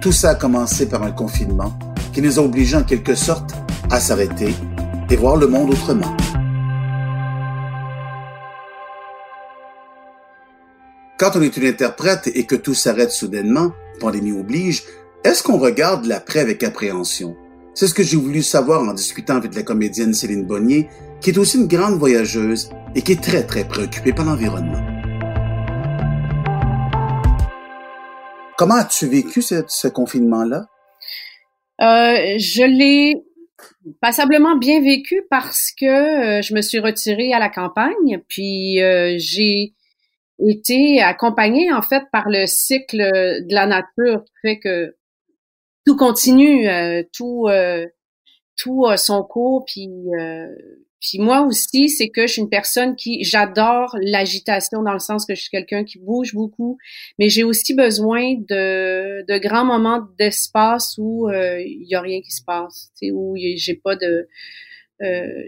Tout 0.00 0.12
ça 0.12 0.30
a 0.30 0.34
commencé 0.34 0.88
par 0.88 1.02
un 1.02 1.10
confinement 1.10 1.76
qui 2.12 2.22
nous 2.22 2.38
a 2.38 2.42
obligés 2.42 2.76
en 2.76 2.84
quelque 2.84 3.14
sorte 3.14 3.52
à 3.90 3.98
s'arrêter 3.98 4.54
et 5.10 5.16
voir 5.16 5.36
le 5.36 5.46
monde 5.46 5.70
autrement. 5.70 6.16
Quand 11.18 11.30
on 11.34 11.42
est 11.42 11.56
une 11.56 11.66
interprète 11.66 12.30
et 12.34 12.44
que 12.44 12.56
tout 12.56 12.74
s'arrête 12.74 13.10
soudainement, 13.10 13.72
pandémie 14.00 14.32
oblige, 14.32 14.84
est-ce 15.24 15.42
qu'on 15.42 15.58
regarde 15.58 16.04
l'après 16.04 16.40
avec 16.40 16.62
appréhension? 16.62 17.36
C'est 17.74 17.88
ce 17.88 17.94
que 17.94 18.02
j'ai 18.02 18.16
voulu 18.16 18.42
savoir 18.42 18.82
en 18.82 18.92
discutant 18.92 19.36
avec 19.36 19.54
la 19.54 19.62
comédienne 19.62 20.14
Céline 20.14 20.46
Bonnier, 20.46 20.88
qui 21.20 21.30
est 21.30 21.38
aussi 21.38 21.58
une 21.58 21.68
grande 21.68 21.98
voyageuse 21.98 22.70
et 22.94 23.02
qui 23.02 23.12
est 23.12 23.22
très 23.22 23.44
très 23.44 23.66
préoccupée 23.66 24.12
par 24.12 24.26
l'environnement. 24.26 24.95
Comment 28.56 28.76
as-tu 28.76 29.06
vécu 29.06 29.42
ce, 29.42 29.88
confinement-là? 29.88 30.66
Euh, 31.82 32.38
je 32.38 32.64
l'ai 32.64 33.22
passablement 34.00 34.56
bien 34.56 34.80
vécu 34.80 35.22
parce 35.30 35.72
que 35.78 35.86
euh, 36.38 36.42
je 36.42 36.54
me 36.54 36.62
suis 36.62 36.78
retirée 36.78 37.32
à 37.32 37.38
la 37.38 37.50
campagne, 37.50 38.22
puis 38.28 38.82
euh, 38.82 39.16
j'ai 39.18 39.74
été 40.38 41.02
accompagnée 41.02 41.72
en 41.72 41.82
fait 41.82 42.04
par 42.12 42.28
le 42.28 42.46
cycle 42.46 42.98
de 42.98 43.54
la 43.54 43.66
nature 43.66 44.24
qui 44.24 44.32
fait 44.42 44.58
que 44.58 44.96
tout 45.84 45.96
continue, 45.96 46.68
euh, 46.68 47.02
tout 47.12 47.48
tout 48.56 48.86
a 48.86 48.96
son 48.96 49.22
cours, 49.22 49.64
puis 49.66 49.90
puis 51.08 51.20
moi 51.20 51.42
aussi, 51.42 51.88
c'est 51.88 52.08
que 52.08 52.26
je 52.26 52.32
suis 52.32 52.42
une 52.42 52.48
personne 52.48 52.96
qui 52.96 53.22
j'adore 53.22 53.96
l'agitation 54.00 54.82
dans 54.82 54.92
le 54.92 54.98
sens 54.98 55.24
que 55.24 55.36
je 55.36 55.42
suis 55.42 55.50
quelqu'un 55.50 55.84
qui 55.84 56.00
bouge 56.00 56.34
beaucoup, 56.34 56.78
mais 57.18 57.28
j'ai 57.28 57.44
aussi 57.44 57.74
besoin 57.74 58.34
de, 58.34 59.24
de 59.24 59.38
grands 59.38 59.64
moments 59.64 60.04
d'espace 60.18 60.96
où 60.98 61.30
il 61.30 61.86
y 61.88 61.94
a 61.94 62.00
rien 62.00 62.20
qui 62.22 62.32
se 62.32 62.42
passe, 62.42 62.90
où 63.12 63.36
j'ai 63.36 63.74
pas 63.74 63.94
de 63.94 64.26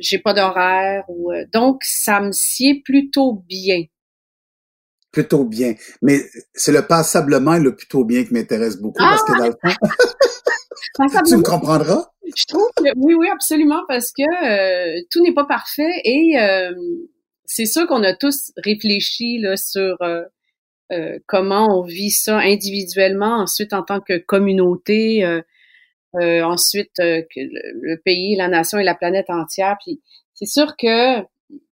j'ai 0.01 0.19
pas 0.19 0.33
d'horaire 0.33 1.05
ou 1.09 1.33
donc 1.53 1.83
ça 1.83 2.21
me 2.21 2.31
sied 2.31 2.83
plutôt 2.85 3.43
bien 3.49 3.85
plutôt 5.11 5.45
bien. 5.45 5.75
Mais 6.03 6.21
c'est 6.55 6.71
le 6.71 6.83
passablement 6.83 7.55
et 7.55 7.61
le 7.61 7.75
plutôt 7.75 8.05
bien 8.05 8.25
qui 8.25 8.33
m'intéresse 8.35 8.77
beaucoup 8.77 8.99
parce 8.99 9.23
que 9.25 9.39
dans 9.39 9.47
le 9.47 9.53
fond, 9.53 11.23
tu 11.27 11.37
me 11.37 11.43
comprendras? 11.43 12.11
Je 12.37 12.45
trouve 12.47 12.69
que 12.77 12.85
oui, 12.97 13.15
oui, 13.15 13.29
absolument, 13.29 13.83
parce 13.89 14.13
que 14.13 14.23
euh, 14.23 15.01
tout 15.11 15.23
n'est 15.23 15.35
pas 15.35 15.47
parfait 15.47 16.01
et 16.05 16.39
euh, 16.39 16.73
c'est 17.45 17.67
sûr 17.67 17.87
qu'on 17.87 18.03
a 18.03 18.15
tous 18.15 18.53
réfléchi 18.57 19.39
là, 19.39 19.57
sur 19.57 19.97
euh, 20.03 21.19
comment 21.27 21.79
on 21.79 21.83
vit 21.83 22.11
ça 22.11 22.39
individuellement, 22.39 23.39
ensuite 23.39 23.73
en 23.73 23.83
tant 23.83 24.01
que 24.01 24.19
communauté, 24.19 25.25
ensuite 26.15 26.93
que 26.97 27.25
le, 27.37 28.01
pays, 28.05 28.37
la 28.37 28.49
nation 28.49 28.79
et 28.79 28.85
la 28.85 28.95
planète 28.95 29.31
entière. 29.31 29.77
Puis 29.85 30.01
c'est 30.35 30.47
sûr 30.47 30.77
que 30.77 31.21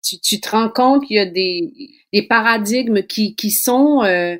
tu, 0.02 0.20
tu 0.20 0.40
te 0.40 0.50
rends 0.50 0.68
compte 0.68 1.04
qu'il 1.06 1.16
y 1.16 1.20
a 1.20 1.26
des, 1.26 1.72
des 2.12 2.22
paradigmes 2.22 3.02
qui, 3.02 3.34
qui 3.34 3.50
sont 3.50 4.02
euh, 4.02 4.36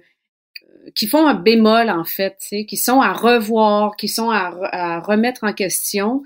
qui 0.94 1.06
font 1.06 1.26
un 1.26 1.34
bémol 1.34 1.90
en 1.90 2.04
fait, 2.04 2.36
qui 2.66 2.76
sont 2.76 3.00
à 3.00 3.12
revoir, 3.12 3.96
qui 3.96 4.08
sont 4.08 4.30
à, 4.30 4.52
à 4.72 5.00
remettre 5.00 5.44
en 5.44 5.52
question. 5.52 6.22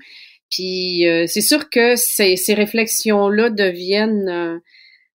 Puis 0.49 1.07
euh, 1.07 1.25
c'est 1.27 1.41
sûr 1.41 1.69
que 1.69 1.95
ces, 1.95 2.35
ces 2.35 2.53
réflexions-là 2.53 3.49
deviennent 3.49 4.29
euh, 4.29 4.59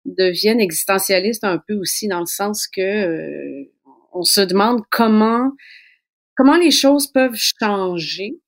deviennent 0.05 0.59
existentialistes 0.59 1.43
un 1.43 1.61
peu 1.67 1.75
aussi 1.75 2.07
dans 2.07 2.21
le 2.21 2.25
sens 2.25 2.67
que 2.67 3.67
on 4.11 4.23
se 4.23 4.41
demande 4.41 4.81
comment 4.89 5.51
comment 6.35 6.57
les 6.57 6.71
choses 6.71 7.07
peuvent 7.07 7.35
changer 7.35 8.39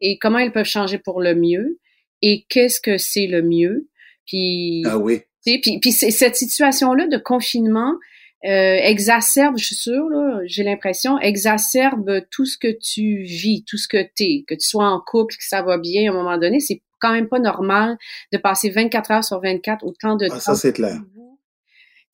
et 0.00 0.18
comment 0.18 0.38
elles 0.38 0.52
peuvent 0.52 0.66
changer 0.66 0.98
pour 0.98 1.20
le 1.22 1.34
mieux 1.34 1.78
et 2.20 2.44
qu'est-ce 2.48 2.80
que 2.80 2.98
c'est 2.98 3.26
le 3.26 3.42
mieux 3.42 3.88
puis, 4.26 4.82
ah 4.86 4.98
oui. 4.98 5.20
Puis, 5.44 5.80
puis 5.80 5.92
cette 5.92 6.36
situation-là 6.36 7.06
de 7.08 7.18
confinement 7.18 7.94
euh, 8.44 8.76
exacerbe, 8.82 9.56
je 9.56 9.66
suis 9.66 9.76
sûre, 9.76 10.08
j'ai 10.46 10.64
l'impression, 10.64 11.18
exacerbe 11.20 12.22
tout 12.30 12.44
ce 12.44 12.58
que 12.58 12.76
tu 12.76 13.22
vis, 13.22 13.64
tout 13.64 13.78
ce 13.78 13.86
que 13.86 14.02
tu 14.02 14.24
es, 14.24 14.44
que 14.46 14.54
tu 14.54 14.66
sois 14.66 14.88
en 14.88 15.00
couple, 15.00 15.36
que 15.36 15.44
ça 15.46 15.62
va 15.62 15.78
bien 15.78 16.10
à 16.10 16.14
un 16.14 16.16
moment 16.16 16.38
donné. 16.38 16.58
C'est 16.58 16.82
quand 16.98 17.12
même 17.12 17.28
pas 17.28 17.38
normal 17.38 17.98
de 18.32 18.38
passer 18.38 18.70
24 18.70 19.10
heures 19.10 19.24
sur 19.24 19.40
24 19.40 19.84
autant 19.84 20.16
de 20.16 20.26
ah, 20.26 20.28
temps. 20.30 20.40
Ça, 20.40 20.54
c'est 20.54 20.72
clair. 20.72 20.98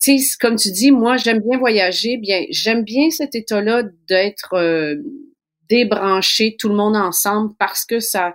Tu 0.01 0.19
sais, 0.19 0.37
comme 0.41 0.57
tu 0.57 0.71
dis, 0.71 0.91
moi, 0.91 1.17
j'aime 1.17 1.41
bien 1.41 1.59
voyager. 1.59 2.19
Bien, 2.19 2.45
j'aime 2.51 2.85
bien 2.85 3.11
cet 3.11 3.35
état-là 3.35 3.85
d'être 4.07 4.55
euh, 4.55 4.97
débranché, 5.69 6.57
tout 6.59 6.69
le 6.69 6.75
monde 6.75 6.97
ensemble, 6.97 7.55
parce 7.59 7.85
que 7.85 8.01
ça, 8.01 8.35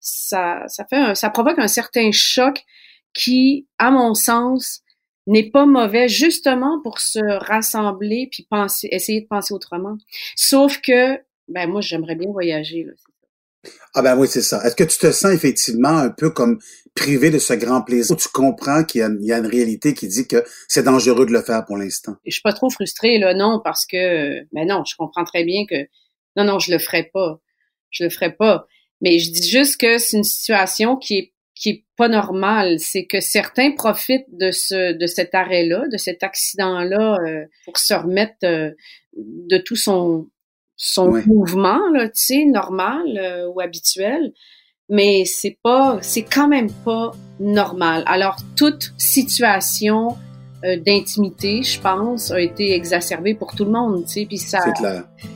ça, 0.00 0.62
ça 0.66 0.84
fait, 0.86 1.14
ça 1.14 1.30
provoque 1.30 1.58
un 1.58 1.68
certain 1.68 2.10
choc 2.12 2.62
qui, 3.12 3.66
à 3.78 3.90
mon 3.90 4.14
sens, 4.14 4.82
n'est 5.26 5.50
pas 5.50 5.66
mauvais 5.66 6.08
justement 6.08 6.80
pour 6.82 7.00
se 7.00 7.20
rassembler 7.20 8.28
puis 8.30 8.46
penser, 8.48 8.88
essayer 8.90 9.22
de 9.22 9.26
penser 9.26 9.54
autrement. 9.54 9.96
Sauf 10.36 10.80
que, 10.80 11.18
ben 11.48 11.68
moi, 11.68 11.80
j'aimerais 11.80 12.14
bien 12.14 12.30
voyager. 12.30 12.84
Là, 12.84 12.92
ah 13.94 14.02
ben 14.02 14.16
oui, 14.16 14.28
c'est 14.28 14.42
ça. 14.42 14.62
Est-ce 14.64 14.76
que 14.76 14.84
tu 14.84 14.98
te 14.98 15.10
sens 15.12 15.32
effectivement 15.32 15.96
un 15.96 16.10
peu 16.10 16.30
comme 16.30 16.58
privé 16.94 17.30
de 17.30 17.38
ce 17.38 17.54
grand 17.54 17.82
plaisir? 17.82 18.14
Ou 18.14 18.18
tu 18.18 18.28
comprends 18.28 18.84
qu'il 18.84 19.00
y, 19.20 19.32
a 19.32 19.38
une 19.38 19.46
réalité 19.46 19.94
qui 19.94 20.08
dit 20.08 20.26
que 20.26 20.44
c'est 20.68 20.82
dangereux 20.82 21.26
de 21.26 21.32
le 21.32 21.42
faire 21.42 21.64
pour 21.64 21.76
l'instant? 21.76 22.16
Je 22.26 22.32
suis 22.32 22.42
pas 22.42 22.52
trop 22.52 22.70
frustrée, 22.70 23.18
là, 23.18 23.34
non, 23.34 23.60
parce 23.62 23.86
que, 23.86 24.42
ben 24.52 24.66
non, 24.68 24.84
je 24.84 24.94
comprends 24.96 25.24
très 25.24 25.44
bien 25.44 25.64
que, 25.68 25.86
non, 26.36 26.44
non, 26.44 26.58
je 26.58 26.72
le 26.72 26.78
ferai 26.78 27.10
pas. 27.12 27.40
Je 27.90 28.04
le 28.04 28.10
ferai 28.10 28.34
pas. 28.34 28.66
Mais 29.00 29.18
je 29.18 29.30
dis 29.30 29.48
juste 29.48 29.80
que 29.80 29.98
c'est 29.98 30.16
une 30.16 30.24
situation 30.24 30.96
qui 30.96 31.18
est 31.18 31.33
qui 31.54 31.70
est 31.70 31.84
pas 31.96 32.08
normal, 32.08 32.80
c'est 32.80 33.06
que 33.06 33.20
certains 33.20 33.72
profitent 33.72 34.26
de 34.32 34.50
ce 34.50 34.92
de 34.92 35.06
cet 35.06 35.34
arrêt-là, 35.34 35.84
de 35.90 35.96
cet 35.96 36.22
accident-là, 36.22 37.18
euh, 37.24 37.44
pour 37.64 37.78
se 37.78 37.94
remettre 37.94 38.44
euh, 38.44 38.70
de 39.16 39.58
tout 39.58 39.76
son 39.76 40.28
son 40.76 41.12
mouvement 41.26 41.88
là, 41.92 42.08
tu 42.08 42.12
sais, 42.14 42.44
normal 42.44 43.06
euh, 43.16 43.48
ou 43.48 43.60
habituel. 43.60 44.32
Mais 44.90 45.24
c'est 45.24 45.56
pas, 45.62 45.98
c'est 46.02 46.24
quand 46.24 46.48
même 46.48 46.70
pas 46.84 47.12
normal. 47.40 48.02
Alors 48.06 48.36
toute 48.56 48.92
situation 48.98 50.16
d'intimité, 50.86 51.62
je 51.62 51.78
pense, 51.78 52.30
a 52.30 52.40
été 52.40 52.72
exacerbée 52.72 53.34
pour 53.34 53.54
tout 53.54 53.66
le 53.66 53.70
monde, 53.70 54.06
tu 54.06 54.12
sais, 54.12 54.26
puis 54.26 54.38
ça, 54.38 54.60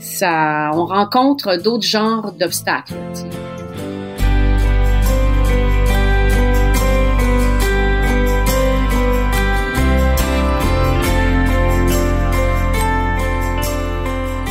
ça, 0.01 0.71
on 0.73 0.87
rencontre 0.87 1.57
d'autres 1.63 1.87
genres 1.87 2.33
d'obstacles. 2.33 2.95
Tu 3.15 3.21
sais. 3.21 3.58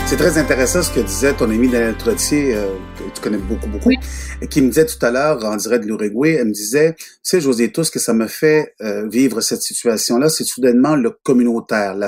C'est 0.10 0.16
très 0.16 0.38
intéressant 0.38 0.82
ce 0.82 0.90
que 0.90 1.02
disait 1.02 1.34
ton 1.34 1.52
ami 1.52 1.68
Daniel 1.68 1.98
Trottier, 1.98 2.56
euh, 2.56 2.78
que 2.98 3.14
tu 3.14 3.22
connais 3.22 3.38
beaucoup, 3.38 3.68
beaucoup, 3.68 3.90
qui 4.50 4.62
me 4.62 4.70
disait 4.70 4.86
tout 4.86 5.06
à 5.06 5.12
l'heure, 5.12 5.44
en 5.44 5.58
direct 5.58 5.84
de 5.84 5.90
l'Uruguay, 5.90 6.38
elle 6.40 6.48
me 6.48 6.54
disait, 6.54 6.96
tu 6.98 7.06
sais, 7.22 7.42
José, 7.42 7.74
tout 7.74 7.84
ce 7.84 7.92
que 7.92 8.00
ça 8.00 8.14
me 8.14 8.28
fait 8.28 8.74
euh, 8.80 9.06
vivre 9.10 9.42
cette 9.42 9.62
situation-là, 9.62 10.30
c'est 10.30 10.46
soudainement 10.46 10.96
le 10.96 11.10
communautaire, 11.10 11.94
la, 11.96 12.08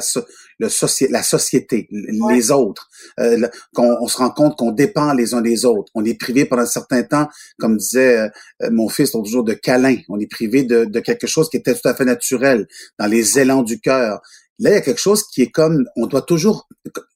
le 0.59 0.67
la 1.11 1.23
société, 1.23 1.89
les 1.91 2.51
autres, 2.51 2.89
euh, 3.19 3.45
qu'on 3.73 3.97
on 3.99 4.07
se 4.07 4.17
rend 4.17 4.29
compte 4.29 4.55
qu'on 4.55 4.71
dépend 4.71 5.11
les 5.11 5.33
uns 5.33 5.41
des 5.41 5.65
autres. 5.65 5.91
On 5.93 6.05
est 6.05 6.17
privé 6.17 6.45
pendant 6.45 6.61
un 6.61 6.67
certain 6.67 7.03
temps, 7.03 7.27
comme 7.57 7.75
disait 7.75 8.29
mon 8.71 8.87
fils 8.87 9.11
toujours, 9.11 9.43
de 9.43 9.53
câlin. 9.53 9.97
On 10.07 10.17
est 10.19 10.31
privé 10.31 10.63
de, 10.63 10.85
de 10.85 10.99
quelque 11.01 11.27
chose 11.27 11.49
qui 11.49 11.57
était 11.57 11.73
tout 11.73 11.87
à 11.87 11.93
fait 11.93 12.05
naturel, 12.05 12.65
dans 12.97 13.07
les 13.07 13.39
élans 13.39 13.61
du 13.61 13.81
cœur. 13.81 14.21
Là, 14.59 14.71
il 14.71 14.73
y 14.73 14.77
a 14.77 14.81
quelque 14.81 14.99
chose 14.99 15.23
qui 15.27 15.41
est 15.41 15.51
comme, 15.51 15.85
on 15.95 16.05
doit 16.05 16.21
toujours, 16.21 16.67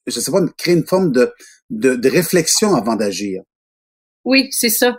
je 0.06 0.18
sais 0.18 0.30
pas, 0.30 0.40
créer 0.56 0.74
une 0.74 0.86
forme 0.86 1.12
de, 1.12 1.32
de, 1.70 2.08
réflexion 2.08 2.74
avant 2.74 2.96
d'agir. 2.96 3.42
Oui, 4.24 4.48
c'est 4.50 4.70
ça. 4.70 4.96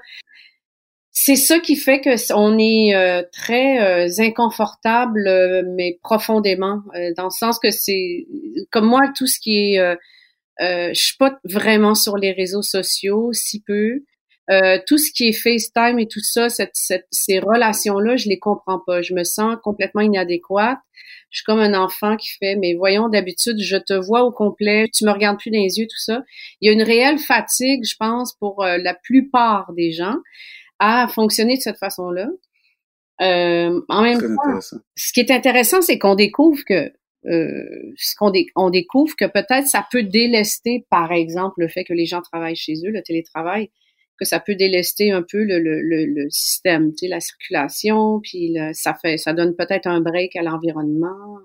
C'est 1.12 1.38
ça 1.38 1.60
qui 1.60 1.76
fait 1.76 2.02
que 2.02 2.34
on 2.34 2.60
est 2.60 2.94
euh, 2.94 3.24
très 3.32 3.80
euh, 4.06 4.10
inconfortable, 4.20 5.28
euh, 5.28 5.64
mais 5.76 5.98
profondément, 6.04 6.84
dans 7.16 7.24
le 7.26 7.30
sens 7.32 7.58
que 7.58 7.72
c'est 7.72 8.28
comme 8.70 8.86
moi 8.86 9.02
tout 9.16 9.26
ce 9.26 9.40
qui 9.40 9.76
est 9.76 9.98
je 10.60 10.94
suis 10.94 11.18
pas 11.18 11.40
vraiment 11.46 11.96
sur 11.96 12.18
les 12.18 12.32
réseaux 12.32 12.62
sociaux, 12.62 13.32
si 13.34 13.62
peu. 13.62 14.04
Euh, 14.52 14.78
tout 14.86 14.98
ce 14.98 15.12
qui 15.12 15.30
est 15.30 15.34
FaceTime 15.34 15.98
et 16.00 16.08
tout 16.08 16.22
ça, 16.22 16.50
cette, 16.50 16.76
ces 17.12 17.40
relations-là, 17.40 18.16
je 18.16 18.30
les 18.30 18.38
comprends 18.38 18.80
pas. 18.86 19.02
Je 19.02 19.14
me 19.14 19.24
sens 19.24 19.58
complètement 19.64 20.02
inadéquate. 20.02 20.78
Je 21.32 21.40
suis 21.40 21.44
comme 21.46 21.60
un 21.60 21.74
enfant 21.74 22.16
qui 22.16 22.30
fait, 22.30 22.56
mais 22.56 22.76
voyons, 22.76 23.10
d'habitude, 23.10 23.58
je 23.60 23.78
te 23.78 23.94
vois 23.94 24.24
au 24.24 24.32
complet, 24.32 24.88
tu 24.94 25.04
me 25.04 25.12
regardes 25.12 25.38
plus 25.38 25.52
dans 25.52 25.60
les 25.60 25.80
yeux, 25.80 25.86
tout 25.86 25.98
ça. 25.98 26.24
Il 26.62 26.68
y 26.68 26.70
a 26.70 26.74
une 26.74 26.84
réelle 26.84 27.18
fatigue, 27.18 27.84
je 27.84 27.96
pense, 27.98 28.34
pour 28.34 28.64
euh, 28.64 28.78
la 28.78 28.94
plupart 28.94 29.74
des 29.74 29.92
gens 29.92 30.16
à 30.80 31.08
fonctionner 31.08 31.58
de 31.58 31.62
cette 31.62 31.78
façon-là. 31.78 32.28
Euh, 33.22 33.82
en 33.90 34.02
même 34.02 34.20
temps, 34.20 34.60
ce 34.96 35.14
qui 35.14 35.20
est 35.22 35.32
intéressant, 35.32 35.82
c'est 35.82 35.98
qu'on 35.98 36.16
découvre 36.16 36.64
que 36.66 36.92
euh, 37.28 37.94
ce 37.98 38.16
qu'on 38.16 38.32
on 38.56 38.70
découvre 38.70 39.16
que 39.16 39.26
peut-être 39.26 39.68
ça 39.68 39.86
peut 39.90 40.04
délester, 40.04 40.86
par 40.90 41.12
exemple, 41.12 41.56
le 41.58 41.68
fait 41.68 41.84
que 41.84 41.94
les 41.94 42.06
gens 42.06 42.22
travaillent 42.22 42.56
chez 42.56 42.76
eux, 42.86 42.92
le 42.92 43.02
télétravail, 43.02 43.72
que 44.18 44.26
ça 44.26 44.40
peut 44.40 44.56
délester 44.56 45.12
un 45.12 45.24
peu 45.24 45.44
le, 45.44 45.60
le, 45.60 45.82
le, 45.82 46.30
système, 46.30 46.92
tu 46.92 47.00
sais, 47.00 47.08
la 47.08 47.20
circulation, 47.20 48.20
puis 48.22 48.56
ça 48.74 48.94
fait, 49.02 49.18
ça 49.18 49.34
donne 49.34 49.56
peut-être 49.56 49.88
un 49.88 50.02
break 50.02 50.36
à 50.36 50.44
l'environnement. 50.44 51.40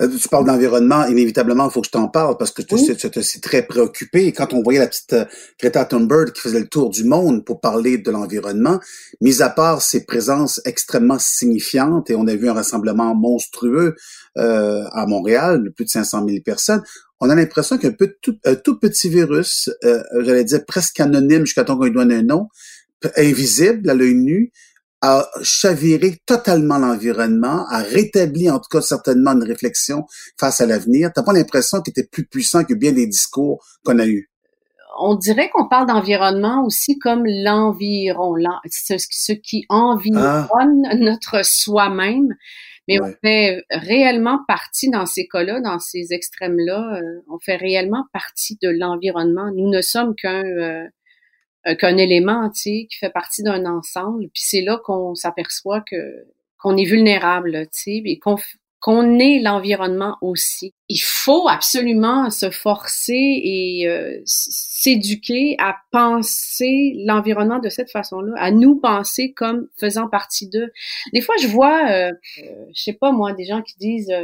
Euh, 0.00 0.08
tu 0.08 0.28
parles 0.28 0.46
d'environnement, 0.46 1.06
inévitablement, 1.06 1.68
il 1.68 1.72
faut 1.72 1.80
que 1.80 1.86
je 1.86 1.92
t'en 1.92 2.08
parle 2.08 2.36
parce 2.36 2.50
que 2.50 2.62
tu 2.62 2.74
oui. 2.74 2.96
te 2.96 3.20
suis 3.20 3.40
très 3.40 3.62
préoccupé. 3.62 4.32
Quand 4.32 4.52
on 4.52 4.62
voyait 4.62 4.78
la 4.78 4.88
petite 4.88 5.12
euh, 5.12 5.24
Greta 5.60 5.84
Thunberg 5.84 6.32
qui 6.32 6.40
faisait 6.40 6.60
le 6.60 6.68
tour 6.68 6.90
du 6.90 7.04
monde 7.04 7.44
pour 7.44 7.60
parler 7.60 7.98
de 7.98 8.10
l'environnement, 8.10 8.80
mis 9.20 9.42
à 9.42 9.48
part 9.48 9.82
ses 9.82 10.04
présences 10.04 10.60
extrêmement 10.64 11.18
signifiantes, 11.18 12.10
et 12.10 12.16
on 12.16 12.26
a 12.26 12.34
vu 12.34 12.48
un 12.48 12.54
rassemblement 12.54 13.14
monstrueux 13.14 13.94
euh, 14.36 14.84
à 14.92 15.06
Montréal, 15.06 15.62
de 15.64 15.70
plus 15.70 15.84
de 15.84 15.90
500 15.90 16.26
000 16.26 16.40
personnes, 16.44 16.82
on 17.20 17.30
a 17.30 17.34
l'impression 17.34 17.78
qu'un 17.78 17.92
peu 17.92 18.14
tout, 18.20 18.36
tout 18.64 18.78
petit 18.78 19.08
virus, 19.08 19.70
euh, 19.84 20.02
j'allais 20.20 20.44
dire 20.44 20.64
presque 20.66 21.00
anonyme 21.00 21.46
jusqu'à 21.46 21.64
temps 21.64 21.76
qu'on 21.76 21.84
lui 21.84 21.92
donne 21.92 22.12
un 22.12 22.22
nom, 22.22 22.48
invisible 23.16 23.88
à 23.88 23.94
l'œil 23.94 24.14
nu, 24.14 24.52
a 25.02 25.28
chaviré 25.42 26.18
totalement 26.26 26.78
l'environnement, 26.78 27.66
a 27.68 27.78
rétabli 27.78 28.50
en 28.50 28.58
tout 28.58 28.68
cas 28.70 28.80
certainement 28.80 29.32
une 29.32 29.44
réflexion 29.44 30.06
face 30.38 30.60
à 30.60 30.66
l'avenir. 30.66 31.10
T'as 31.14 31.22
pas 31.22 31.32
l'impression 31.32 31.80
qu'il 31.80 31.92
était 31.92 32.08
plus 32.10 32.26
puissant 32.26 32.64
que 32.64 32.74
bien 32.74 32.92
les 32.92 33.06
discours 33.06 33.64
qu'on 33.84 33.98
a 33.98 34.06
eus? 34.06 34.30
On 34.98 35.14
dirait 35.14 35.50
qu'on 35.50 35.68
parle 35.68 35.86
d'environnement 35.86 36.64
aussi 36.64 36.98
comme 36.98 37.24
l'environ, 37.26 38.34
ce, 38.70 39.32
qui 39.32 39.66
environne 39.68 40.86
ah. 40.90 40.96
notre 40.96 41.44
soi-même. 41.44 42.34
Mais 42.88 43.00
on 43.00 43.12
fait 43.20 43.64
réellement 43.70 44.40
partie 44.46 44.90
dans 44.90 45.06
ces 45.06 45.26
cas-là, 45.26 45.60
dans 45.60 45.78
ces 45.80 46.12
extrêmes-là, 46.12 47.00
euh, 47.00 47.20
on 47.28 47.38
fait 47.38 47.56
réellement 47.56 48.04
partie 48.12 48.58
de 48.62 48.68
l'environnement. 48.68 49.50
Nous 49.54 49.68
ne 49.68 49.80
sommes 49.80 50.14
qu'un 50.14 50.44
euh, 50.44 50.86
euh, 51.66 51.74
qu'un 51.74 51.96
élément, 51.96 52.48
tu 52.50 52.60
sais, 52.60 52.86
qui 52.88 52.96
fait 52.98 53.10
partie 53.10 53.42
d'un 53.42 53.66
ensemble. 53.66 54.28
Puis 54.32 54.44
c'est 54.44 54.60
là 54.60 54.78
qu'on 54.84 55.14
s'aperçoit 55.14 55.80
que 55.80 56.26
qu'on 56.58 56.76
est 56.76 56.84
vulnérable, 56.84 57.66
tu 57.72 57.80
sais, 57.82 58.02
et 58.04 58.18
qu'on 58.18 58.36
qu'on 58.86 59.18
est 59.18 59.40
l'environnement 59.40 60.16
aussi. 60.20 60.72
Il 60.88 61.00
faut 61.00 61.48
absolument 61.48 62.30
se 62.30 62.50
forcer 62.50 63.40
et 63.42 63.88
euh, 63.88 64.20
s'éduquer 64.24 65.56
à 65.58 65.74
penser 65.90 66.94
l'environnement 67.04 67.58
de 67.58 67.68
cette 67.68 67.90
façon-là, 67.90 68.32
à 68.36 68.52
nous 68.52 68.76
penser 68.78 69.32
comme 69.32 69.66
faisant 69.76 70.08
partie 70.08 70.48
d'eux. 70.48 70.70
Des 71.12 71.20
fois, 71.20 71.34
je 71.42 71.48
vois, 71.48 71.90
euh, 71.90 72.12
je 72.72 72.80
sais 72.80 72.92
pas 72.92 73.10
moi, 73.10 73.32
des 73.32 73.44
gens 73.44 73.60
qui 73.60 73.74
disent 73.76 74.14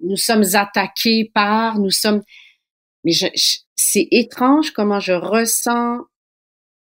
nous 0.00 0.18
sommes 0.18 0.44
attaqués 0.52 1.30
par, 1.32 1.78
nous 1.78 1.90
sommes, 1.90 2.22
mais 3.04 3.12
je 3.12 3.26
c'est 3.74 4.08
étrange 4.10 4.72
comment 4.72 5.00
je 5.00 5.14
ressens 5.14 6.00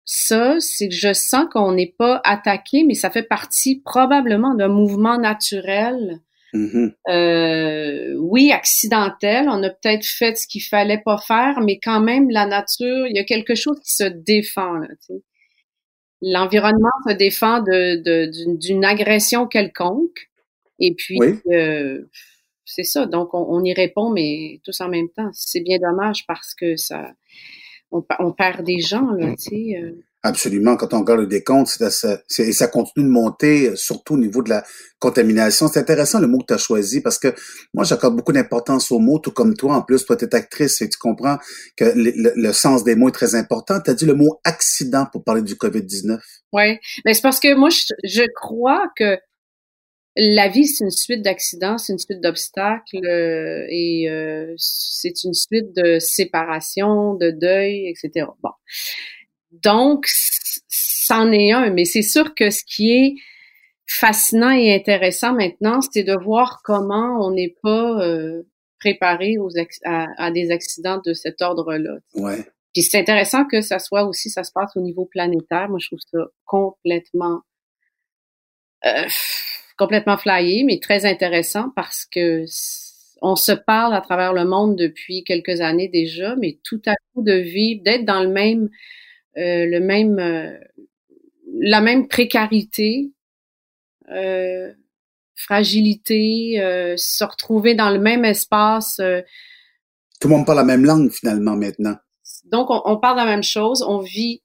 ça, 0.06 0.56
c'est 0.60 0.88
que 0.88 0.96
je 0.96 1.12
sens 1.12 1.48
qu'on 1.52 1.74
n'est 1.74 1.94
pas 1.98 2.22
attaqué, 2.24 2.86
mais 2.86 2.94
ça 2.94 3.10
fait 3.10 3.24
partie 3.24 3.82
probablement 3.82 4.54
d'un 4.54 4.68
mouvement 4.70 5.18
naturel. 5.18 6.22
Mm-hmm. 6.54 6.94
euh, 7.10 8.16
oui, 8.20 8.52
accidentel. 8.52 9.48
On 9.50 9.64
a 9.64 9.70
peut-être 9.70 10.06
fait 10.06 10.38
ce 10.38 10.48
qu'il 10.48 10.62
fallait 10.62 11.02
pas 11.04 11.18
faire, 11.18 11.60
mais 11.62 11.80
quand 11.80 12.00
même, 12.00 12.30
la 12.30 12.46
nature, 12.46 13.08
il 13.08 13.16
y 13.16 13.20
a 13.20 13.24
quelque 13.24 13.56
chose 13.56 13.80
qui 13.80 13.94
se 13.94 14.04
défend. 14.04 14.82
L'environnement 16.22 16.90
se 17.08 17.14
défend 17.14 17.62
d'une 17.62 18.86
agression 18.86 19.48
quelconque. 19.48 20.30
Et 20.80 20.94
puis, 20.96 21.20
euh, 21.52 22.04
c'est 22.66 22.84
ça. 22.84 23.06
Donc, 23.06 23.34
on, 23.34 23.46
on, 23.50 23.64
y 23.64 23.74
répond, 23.74 24.12
mais 24.12 24.60
tous 24.64 24.80
en 24.82 24.90
même 24.90 25.10
temps. 25.10 25.30
C'est 25.34 25.62
bien 25.62 25.80
dommage 25.80 26.26
parce 26.28 26.54
que 26.54 26.76
ça, 26.76 27.14
on, 27.92 28.32
perd 28.32 28.64
des 28.64 28.80
gens, 28.80 29.12
là, 29.12 29.28
mm. 29.28 29.36
tu 29.38 29.44
sais. 29.44 29.80
Euh. 29.80 30.04
Absolument. 30.26 30.78
Quand 30.78 30.94
on 30.94 31.00
regarde 31.00 31.20
le 31.20 31.28
décompte, 31.28 31.68
ça, 31.68 32.18
et 32.40 32.54
ça 32.54 32.68
continue 32.68 33.06
de 33.06 33.12
monter, 33.12 33.70
euh, 33.70 33.76
surtout 33.76 34.14
au 34.14 34.18
niveau 34.18 34.42
de 34.42 34.50
la 34.50 34.64
contamination. 34.98 35.68
C'est 35.68 35.82
intéressant 35.82 36.22
le 36.22 36.28
mot 36.28 36.40
que 36.40 36.46
tu 36.46 36.54
as 36.54 36.58
choisi 36.58 37.02
parce 37.02 37.20
que 37.20 37.36
moi, 37.74 37.84
j'accorde 37.84 38.16
beaucoup 38.16 38.32
d'importance 38.32 38.90
aux 38.94 39.00
mots, 39.00 39.20
tout 39.20 39.32
comme 39.32 39.54
toi. 39.54 39.76
En 39.76 39.82
plus, 39.82 40.06
toi, 40.06 40.16
tu 40.16 40.24
es 40.24 40.34
actrice 40.34 40.82
et 40.82 40.88
tu 40.88 40.98
comprends 40.98 41.38
que 41.76 41.92
le, 41.94 42.54
sens 42.54 42.86
des 42.86 42.96
mots 42.96 43.10
est 43.10 43.14
très 43.14 43.36
important. 43.36 43.82
Tu 43.82 43.92
as 43.92 43.96
dit 43.96 44.06
le 44.06 44.14
mot 44.14 44.40
accident 44.46 45.06
pour 45.12 45.26
parler 45.26 45.42
du 45.42 45.56
COVID-19. 45.56 46.18
Oui, 46.54 46.78
mais 47.04 47.14
c'est 47.14 47.22
parce 47.22 47.42
que 47.42 47.54
moi, 47.56 47.68
je 47.70 48.24
crois 48.34 48.88
que 48.96 49.18
la 50.16 50.48
vie, 50.48 50.68
c'est 50.68 50.86
une 50.86 50.92
suite 50.92 51.22
d'accidents, 51.22 51.78
c'est 51.78 51.92
une 51.92 52.00
suite 52.00 52.22
d'obstacles 52.22 53.06
euh, 53.06 53.66
et 53.68 54.10
euh, 54.10 54.54
c'est 54.58 55.24
une 55.24 55.34
suite 55.34 55.76
de 55.76 56.00
séparation, 56.00 57.16
de 57.16 57.32
deuil, 57.32 57.90
etc. 57.90 58.28
Bon. 58.42 58.52
Donc, 59.62 60.06
c'en 60.68 61.32
est 61.32 61.52
un, 61.52 61.70
mais 61.70 61.86
c'est 61.86 62.02
sûr 62.02 62.34
que 62.36 62.50
ce 62.50 62.64
qui 62.66 62.92
est 62.92 63.16
fascinant 63.88 64.52
et 64.52 64.74
intéressant 64.74 65.34
maintenant, 65.34 65.82
c'est 65.82 66.04
de 66.04 66.16
voir 66.16 66.62
comment 66.64 67.20
on 67.26 67.32
n'est 67.32 67.56
pas 67.62 68.02
euh, 68.02 68.44
préparé 68.80 69.38
aux 69.38 69.50
à, 69.86 70.32
des 70.32 70.52
accidents 70.52 71.02
de 71.06 71.14
cet 71.14 71.42
ordre-là. 71.42 71.98
Ouais. 72.16 72.44
Puis 72.74 72.82
c'est 72.82 73.00
intéressant 73.00 73.46
que 73.46 73.62
ça 73.62 73.80
soit 73.80 74.04
aussi, 74.06 74.30
ça 74.30 74.44
se 74.44 74.52
passe 74.52 74.76
au 74.76 74.82
niveau 74.82 75.06
planétaire. 75.06 75.70
Moi, 75.70 75.78
je 75.80 75.88
trouve 75.88 76.00
ça 76.12 76.26
complètement 76.46 77.42
euh, 78.86 79.08
complètement 79.78 80.18
flyé, 80.18 80.64
mais 80.64 80.80
très 80.80 81.06
intéressant 81.06 81.70
parce 81.76 82.06
que 82.06 82.46
on 83.22 83.36
se 83.38 83.54
parle 83.54 83.94
à 83.94 84.02
travers 84.02 84.34
le 84.34 84.44
monde 84.44 84.76
depuis 84.76 85.24
quelques 85.24 85.62
années 85.62 85.88
déjà, 85.88 86.36
mais 86.36 86.60
tout 86.64 86.82
à 86.86 86.96
coup 87.14 87.24
de 87.24 87.34
vivre, 87.34 87.82
d'être 87.84 88.04
dans 88.04 88.22
le 88.22 88.30
même, 88.30 88.70
le 89.36 89.80
même, 89.80 90.20
euh, 90.20 90.58
la 91.60 91.82
même 91.82 92.08
précarité, 92.08 93.12
euh, 94.12 94.72
fragilité, 95.36 96.56
se 96.98 97.24
retrouver 97.24 97.76
dans 97.76 97.90
le 97.90 98.00
même 98.00 98.26
espace. 98.26 98.98
Tout 100.20 100.28
le 100.28 100.36
monde 100.36 100.46
parle 100.46 100.60
la 100.60 100.66
même 100.66 100.86
langue 100.86 101.12
finalement 101.12 101.56
maintenant. 101.56 101.96
Donc 102.46 102.70
on, 102.70 102.82
on 102.86 102.98
parle 102.98 103.18
la 103.18 103.26
même 103.26 103.44
chose, 103.44 103.84
on 103.88 104.00
vit 104.00 104.44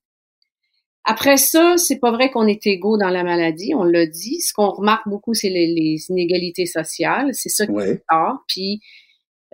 après 1.10 1.38
ça, 1.38 1.76
c'est 1.78 1.98
pas 1.98 2.10
vrai 2.10 2.30
qu'on 2.30 2.46
est 2.46 2.66
égaux 2.66 2.98
dans 2.98 3.08
la 3.08 3.24
maladie, 3.24 3.72
on 3.74 3.82
l'a 3.82 4.04
dit. 4.04 4.42
Ce 4.42 4.52
qu'on 4.52 4.68
remarque 4.68 5.08
beaucoup, 5.08 5.32
c'est 5.32 5.48
les, 5.48 6.04
inégalités 6.10 6.66
sociales. 6.66 7.30
C'est 7.32 7.48
ça 7.48 7.66
qui 7.66 7.72
est 7.72 8.02
tard. 8.06 8.44
Puis 8.46 8.82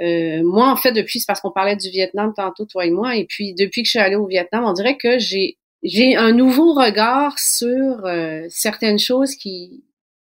euh, 0.01 0.43
moi, 0.43 0.71
en 0.71 0.77
fait, 0.77 0.93
depuis, 0.93 1.21
c'est 1.21 1.27
parce 1.27 1.41
qu'on 1.41 1.53
parlait 1.53 1.77
du 1.77 1.89
Vietnam 1.89 2.33
tantôt, 2.35 2.65
toi 2.65 2.85
et 2.85 2.91
moi, 2.91 3.17
et 3.17 3.27
puis 3.27 3.55
depuis 3.55 3.83
que 3.83 3.87
je 3.87 3.91
suis 3.91 3.99
allée 4.01 4.17
au 4.17 4.27
Vietnam, 4.27 4.65
on 4.65 4.73
dirait 4.73 4.97
que 4.97 5.19
j'ai 5.19 5.59
j'ai 5.83 6.17
un 6.17 6.33
nouveau 6.33 6.73
regard 6.73 7.39
sur 7.39 8.07
euh, 8.07 8.47
certaines 8.49 8.99
choses 8.99 9.37
qui 9.37 9.85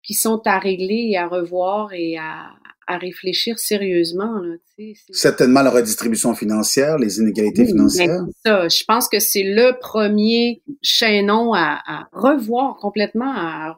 qui 0.03 0.13
sont 0.13 0.41
à 0.45 0.57
régler 0.57 1.09
et 1.11 1.17
à 1.17 1.27
revoir 1.27 1.93
et 1.93 2.17
à, 2.17 2.49
à 2.87 2.97
réfléchir 2.97 3.59
sérieusement. 3.59 4.39
Là, 4.39 4.55
Certainement 5.11 5.61
la 5.61 5.69
redistribution 5.69 6.33
financière, 6.33 6.97
les 6.97 7.19
inégalités 7.19 7.65
financières. 7.65 8.23
Ça, 8.43 8.67
je 8.67 8.83
pense 8.83 9.07
que 9.07 9.19
c'est 9.19 9.43
le 9.43 9.77
premier 9.79 10.63
chaînon 10.81 11.53
à, 11.53 11.81
à 11.85 12.07
revoir 12.13 12.77
complètement. 12.77 13.31
À, 13.31 13.77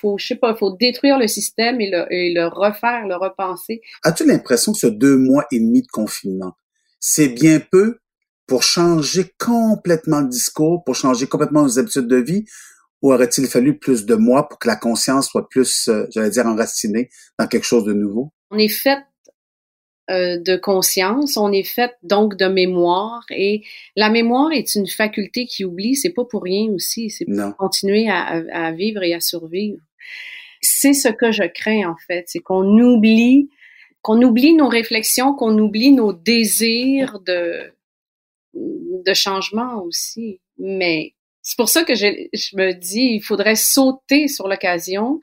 faut, 0.00 0.18
je 0.18 0.28
sais 0.28 0.36
pas, 0.36 0.54
faut 0.54 0.76
détruire 0.76 1.18
le 1.18 1.28
système 1.28 1.80
et 1.80 1.90
le, 1.90 2.06
et 2.12 2.32
le 2.34 2.46
refaire, 2.46 3.06
le 3.06 3.16
repenser. 3.16 3.80
As-tu 4.02 4.26
l'impression 4.26 4.72
que 4.72 4.78
ce 4.78 4.86
deux 4.86 5.16
mois 5.16 5.46
et 5.52 5.60
demi 5.60 5.82
de 5.82 5.88
confinement, 5.88 6.54
c'est 6.98 7.28
bien 7.28 7.60
peu 7.60 7.98
pour 8.46 8.62
changer 8.62 9.32
complètement 9.38 10.20
le 10.20 10.28
discours, 10.28 10.82
pour 10.84 10.94
changer 10.94 11.26
complètement 11.26 11.62
nos 11.62 11.78
habitudes 11.78 12.08
de 12.08 12.16
vie, 12.16 12.44
ou 13.00 13.12
aurait-il 13.12 13.46
fallu 13.46 13.78
plus 13.78 14.04
de 14.06 14.14
mois 14.14 14.48
pour 14.48 14.58
que 14.58 14.68
la 14.68 14.76
conscience 14.76 15.28
soit 15.28 15.48
plus, 15.48 15.88
euh, 15.88 16.06
j'allais 16.10 16.30
dire, 16.30 16.46
enracinée 16.46 17.10
dans 17.38 17.46
quelque 17.46 17.64
chose 17.64 17.84
de 17.84 17.92
nouveau? 17.92 18.32
On 18.50 18.58
est 18.58 18.68
fait 18.68 18.98
euh, 20.12 20.38
de 20.38 20.56
conscience, 20.56 21.36
on 21.36 21.52
est 21.52 21.62
fait 21.62 21.92
donc 22.02 22.36
de 22.36 22.46
mémoire 22.46 23.24
et 23.30 23.62
la 23.96 24.10
mémoire 24.10 24.52
est 24.52 24.74
une 24.74 24.86
faculté 24.86 25.46
qui 25.46 25.64
oublie, 25.64 25.96
c'est 25.96 26.12
pas 26.12 26.24
pour 26.24 26.42
rien 26.42 26.70
aussi, 26.72 27.08
c'est 27.08 27.24
pour 27.24 27.56
continuer 27.56 28.08
à, 28.08 28.42
à, 28.52 28.72
vivre 28.72 29.02
et 29.02 29.14
à 29.14 29.20
survivre. 29.20 29.80
C'est 30.60 30.92
ce 30.92 31.08
que 31.08 31.32
je 31.32 31.44
crains 31.44 31.88
en 31.88 31.96
fait, 32.06 32.24
c'est 32.26 32.40
qu'on 32.40 32.78
oublie 32.78 33.48
qu'on 34.02 34.20
oublie 34.20 34.54
nos 34.54 34.68
réflexions, 34.68 35.32
qu'on 35.34 35.56
oublie 35.58 35.92
nos 35.92 36.12
désirs 36.12 37.20
de 37.20 37.72
de 38.54 39.14
changement 39.14 39.82
aussi. 39.82 40.40
Mais 40.58 41.14
c'est 41.40 41.56
pour 41.56 41.68
ça 41.68 41.84
que 41.84 41.94
je, 41.94 42.06
je 42.32 42.56
me 42.56 42.72
dis, 42.72 43.14
il 43.14 43.22
faudrait 43.22 43.56
sauter 43.56 44.28
sur 44.28 44.48
l'occasion 44.48 45.20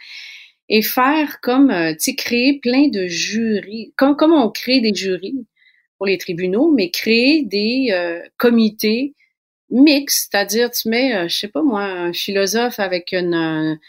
et 0.69 0.81
faire 0.81 1.41
comme, 1.41 1.71
euh, 1.71 1.93
tu 1.93 1.99
sais, 1.99 2.15
créer 2.15 2.59
plein 2.59 2.87
de 2.87 3.07
jurys, 3.07 3.93
comme, 3.97 4.15
comme 4.15 4.33
on 4.33 4.49
crée 4.49 4.81
des 4.81 4.93
jurys 4.93 5.45
pour 5.97 6.05
les 6.05 6.17
tribunaux, 6.17 6.71
mais 6.71 6.91
créer 6.91 7.43
des 7.43 7.87
euh, 7.91 8.21
comités 8.37 9.15
mixtes, 9.71 10.29
c'est-à-dire 10.31 10.71
tu 10.71 10.89
mets, 10.89 11.15
euh, 11.15 11.27
je 11.27 11.37
sais 11.37 11.47
pas 11.47 11.63
moi, 11.63 11.83
un 11.83 12.13
philosophe 12.13 12.79
avec 12.79 13.11
une, 13.11 13.79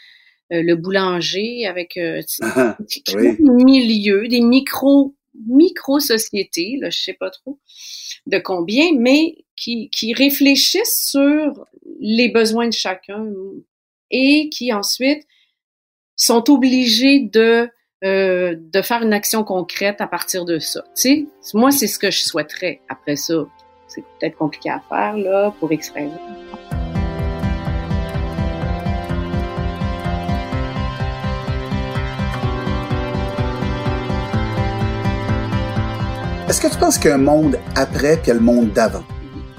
le 0.49 0.73
boulanger, 0.75 1.65
avec 1.65 1.97
ah, 2.41 2.77
des 2.79 3.37
milieux, 3.39 4.27
des 4.27 4.41
micro 4.41 5.15
micro-sociétés, 5.47 6.77
là, 6.81 6.89
je 6.89 6.99
sais 6.99 7.13
pas 7.13 7.29
trop 7.29 7.57
de 8.25 8.37
combien, 8.37 8.91
mais 8.97 9.37
qui, 9.55 9.89
qui 9.89 10.13
réfléchissent 10.13 11.09
sur 11.09 11.65
les 12.01 12.27
besoins 12.27 12.67
de 12.67 12.73
chacun 12.73 13.31
et 14.09 14.49
qui 14.49 14.73
ensuite 14.73 15.25
sont 16.21 16.51
obligés 16.51 17.19
de 17.19 17.67
euh, 18.03 18.55
de 18.55 18.81
faire 18.83 19.01
une 19.01 19.13
action 19.13 19.43
concrète 19.43 20.01
à 20.01 20.07
partir 20.07 20.45
de 20.45 20.59
ça. 20.59 20.81
Tu 20.95 21.27
sais, 21.41 21.55
moi 21.55 21.71
c'est 21.71 21.87
ce 21.87 21.97
que 21.97 22.11
je 22.11 22.19
souhaiterais. 22.19 22.81
Après 22.89 23.15
ça, 23.15 23.33
c'est 23.87 24.03
peut-être 24.19 24.37
compliqué 24.37 24.69
à 24.69 24.81
faire 24.87 25.17
là 25.17 25.51
pour 25.59 25.71
extraire. 25.71 26.11
Est-ce 36.47 36.61
que 36.61 36.67
tu 36.67 36.77
penses 36.77 36.99
qu'il 36.99 37.09
y 37.09 37.13
a 37.13 37.15
un 37.15 37.17
monde 37.17 37.57
après 37.75 38.17
puis 38.17 38.31
le 38.31 38.39
monde 38.39 38.71
d'avant? 38.73 39.03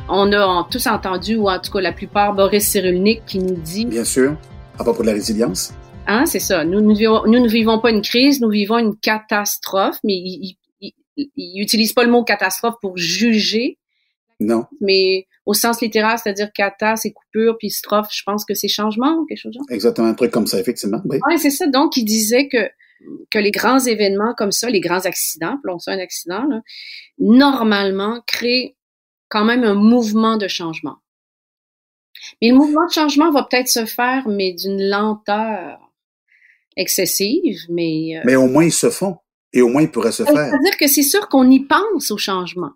On 0.09 0.31
a 0.33 0.69
tous 0.71 0.87
entendu, 0.87 1.37
ou 1.37 1.49
en 1.49 1.59
tout 1.59 1.73
cas 1.73 1.81
la 1.81 1.93
plupart, 1.93 2.35
Boris 2.35 2.69
Cyrulnik 2.69 3.25
qui 3.25 3.39
nous 3.39 3.57
dit... 3.57 3.87
Bien 3.87 4.05
sûr, 4.05 4.37
à 4.79 4.85
propos 4.85 5.03
de 5.03 5.09
la 5.09 5.15
résilience. 5.15 5.73
Hein, 6.07 6.27
c'est 6.27 6.41
ça. 6.41 6.65
Nous, 6.65 6.81
nous, 6.81 6.95
vivons, 6.95 7.23
nous 7.27 7.39
ne 7.39 7.49
vivons 7.49 7.79
pas 7.79 7.91
une 7.91 8.03
crise, 8.03 8.41
nous 8.41 8.51
vivons 8.51 8.79
une 8.79 8.97
catastrophe, 8.97 9.99
mais 10.05 10.15
il, 10.15 10.57
il, 11.17 11.63
utilise 11.63 11.93
pas 11.93 12.05
le 12.05 12.11
mot 12.11 12.25
catastrophe 12.25 12.75
pour 12.81 12.97
juger. 12.97 13.79
Non. 14.41 14.65
Mais 14.81 15.27
au 15.47 15.55
sens 15.55 15.81
littéral, 15.81 16.19
c'est-à-dire 16.19 16.51
cata, 16.53 16.97
c'est 16.97 17.13
coupure, 17.13 17.57
puis 17.59 17.71
strophe, 17.71 18.09
je 18.11 18.23
pense 18.25 18.45
que 18.45 18.55
c'est 18.55 18.69
changement 18.69 19.15
ou 19.19 19.27
quelque 19.27 19.39
chose 19.39 19.53
genre. 19.53 19.65
Exactement, 19.71 20.09
un 20.09 20.15
truc 20.15 20.33
comme 20.33 20.47
ça, 20.47 20.59
effectivement. 20.59 21.01
Oui, 21.05 21.19
ouais, 21.29 21.39
c'est 21.39 21.51
ça. 21.51 21.67
Donc, 21.69 21.97
il 21.97 22.05
disait 22.05 22.49
que 22.49 22.69
que 23.31 23.39
les 23.39 23.51
grands 23.51 23.81
événements 23.81 24.33
comme 24.35 24.53
ça, 24.53 24.71
les 24.71 24.81
grands 24.81 25.07
accidents, 25.07 25.57
appelons 25.57 25.81
ça 25.81 25.91
un 25.91 25.99
accident, 25.99 26.45
normalement 27.19 28.23
créent 28.29 28.77
quand 29.29 29.45
même 29.45 29.65
un 29.65 29.75
mouvement 29.75 30.37
de 30.37 30.47
changement. 30.47 30.99
Mais 32.41 32.51
le 32.51 32.55
mouvement 32.55 32.87
de 32.87 32.93
changement 32.93 33.33
va 33.33 33.43
peut-être 33.43 33.69
se 33.69 33.87
faire, 33.87 34.29
mais 34.29 34.53
d'une 34.53 34.89
lenteur 34.89 35.92
excessive, 36.77 37.61
mais... 37.69 38.17
Euh, 38.17 38.23
mais 38.25 38.37
au 38.37 38.47
moins 38.47 38.65
ils 38.65 38.73
se 38.73 38.91
font, 38.91 39.17
et 39.53 39.63
au 39.63 39.69
moins 39.69 39.83
ils 39.83 39.91
pourraient 39.91 40.13
se 40.13 40.25
faire. 40.25 40.35
C'est-à-dire 40.35 40.77
que 40.79 40.87
c'est 40.87 41.03
sûr 41.03 41.29
qu'on 41.29 41.51
y 41.51 41.61
pense 41.61 42.11
au 42.11 42.19
changement. 42.19 42.71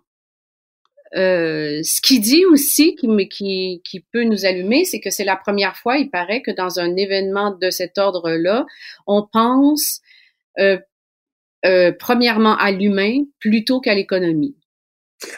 Euh, 1.15 1.81
ce 1.83 2.01
qu'il 2.01 2.21
dit 2.21 2.45
aussi, 2.45 2.95
qui, 2.95 3.07
qui, 3.29 3.81
qui 3.83 3.99
peut 4.11 4.23
nous 4.23 4.45
allumer, 4.45 4.83
c'est 4.85 4.99
que 4.99 5.09
c'est 5.09 5.23
la 5.23 5.37
première 5.37 5.77
fois, 5.77 5.97
il 5.97 6.09
paraît, 6.09 6.41
que 6.41 6.51
dans 6.51 6.79
un 6.79 6.95
événement 6.95 7.51
de 7.51 7.69
cet 7.69 7.97
ordre-là, 7.97 8.65
on 9.05 9.25
pense 9.25 10.01
euh, 10.59 10.77
euh, 11.65 11.91
premièrement 11.97 12.57
à 12.57 12.71
l'humain 12.71 13.23
plutôt 13.39 13.79
qu'à 13.79 13.95
l'économie. 13.95 14.55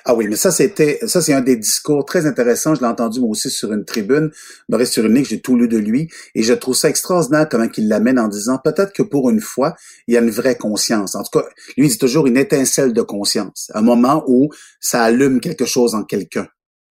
Ah 0.04 0.14
oui, 0.14 0.28
mais 0.28 0.36
ça 0.36 0.52
c'était 0.52 1.00
ça 1.08 1.22
c'est 1.22 1.34
un 1.34 1.42
des 1.42 1.56
discours 1.56 2.04
très 2.04 2.26
intéressants. 2.26 2.76
Je 2.76 2.82
l'ai 2.82 2.88
entendu 2.88 3.22
moi 3.22 3.30
aussi 3.30 3.50
sur 3.50 3.72
une 3.72 3.86
tribune. 3.86 4.30
Boris 4.68 4.92
Cyrulnik, 4.92 5.26
j'ai 5.26 5.40
tout 5.40 5.56
lu 5.56 5.70
de 5.70 5.78
lui 5.78 6.10
et 6.36 6.44
je 6.44 6.54
trouve 6.54 6.76
ça 6.76 6.90
extraordinaire 6.90 7.48
comment 7.50 7.68
il 7.78 7.88
l'amène 7.88 8.20
en 8.20 8.28
disant 8.28 8.60
peut-être 8.62 8.92
que 8.92 9.04
pour 9.04 9.30
une 9.30 9.40
fois 9.40 9.76
il 10.08 10.16
y 10.16 10.18
a 10.18 10.22
une 10.22 10.30
vraie 10.30 10.58
conscience. 10.58 11.16
En 11.16 11.24
tout 11.24 11.40
cas, 11.40 11.46
lui 11.78 11.88
il 11.88 11.90
dit 11.90 11.98
toujours 11.98 12.28
une 12.28 12.38
étincelle 12.38 12.92
de 12.92 13.02
conscience, 13.02 13.72
un 13.74 13.82
moment 13.82 14.24
où 14.28 14.50
ça 14.82 15.04
allume 15.04 15.40
quelque 15.40 15.66
chose 15.66 15.96
en 15.96 16.04
quelqu'un. 16.04 16.48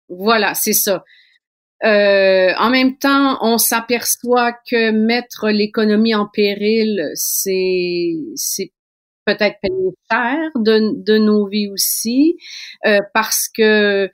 Voilà, 0.08 0.54
c'est 0.54 0.72
ça. 0.72 1.02
Euh, 1.84 2.52
en 2.58 2.70
même 2.70 2.96
temps, 2.96 3.36
on 3.42 3.58
s'aperçoit 3.58 4.52
que 4.52 4.92
mettre 4.92 5.50
l'économie 5.50 6.14
en 6.14 6.26
péril, 6.26 7.10
c'est 7.14 8.14
c'est 8.34 8.72
peut-être 9.26 9.56
payer 9.60 9.90
cher 10.10 10.38
de, 10.54 11.02
de 11.02 11.18
nos 11.18 11.46
vies 11.46 11.68
aussi, 11.68 12.38
euh, 12.86 13.00
parce 13.12 13.48
que 13.48 14.08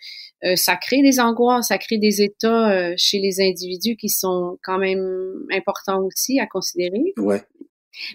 euh, 0.45 0.57
ça 0.57 0.77
crée 0.77 1.03
des 1.03 1.21
angoisses, 1.21 1.69
ça 1.69 1.79
crée 1.79 1.99
des 1.99 2.23
états 2.23 2.97
chez 2.97 3.21
les 3.21 3.41
individus 3.41 3.97
qui 3.97 4.09
sont 4.09 4.59
quand 4.65 4.79
même 4.79 5.47
importants 5.53 6.03
aussi 6.03 6.41
à 6.41 6.47
considérer. 6.47 7.13
Ouais. 7.17 7.43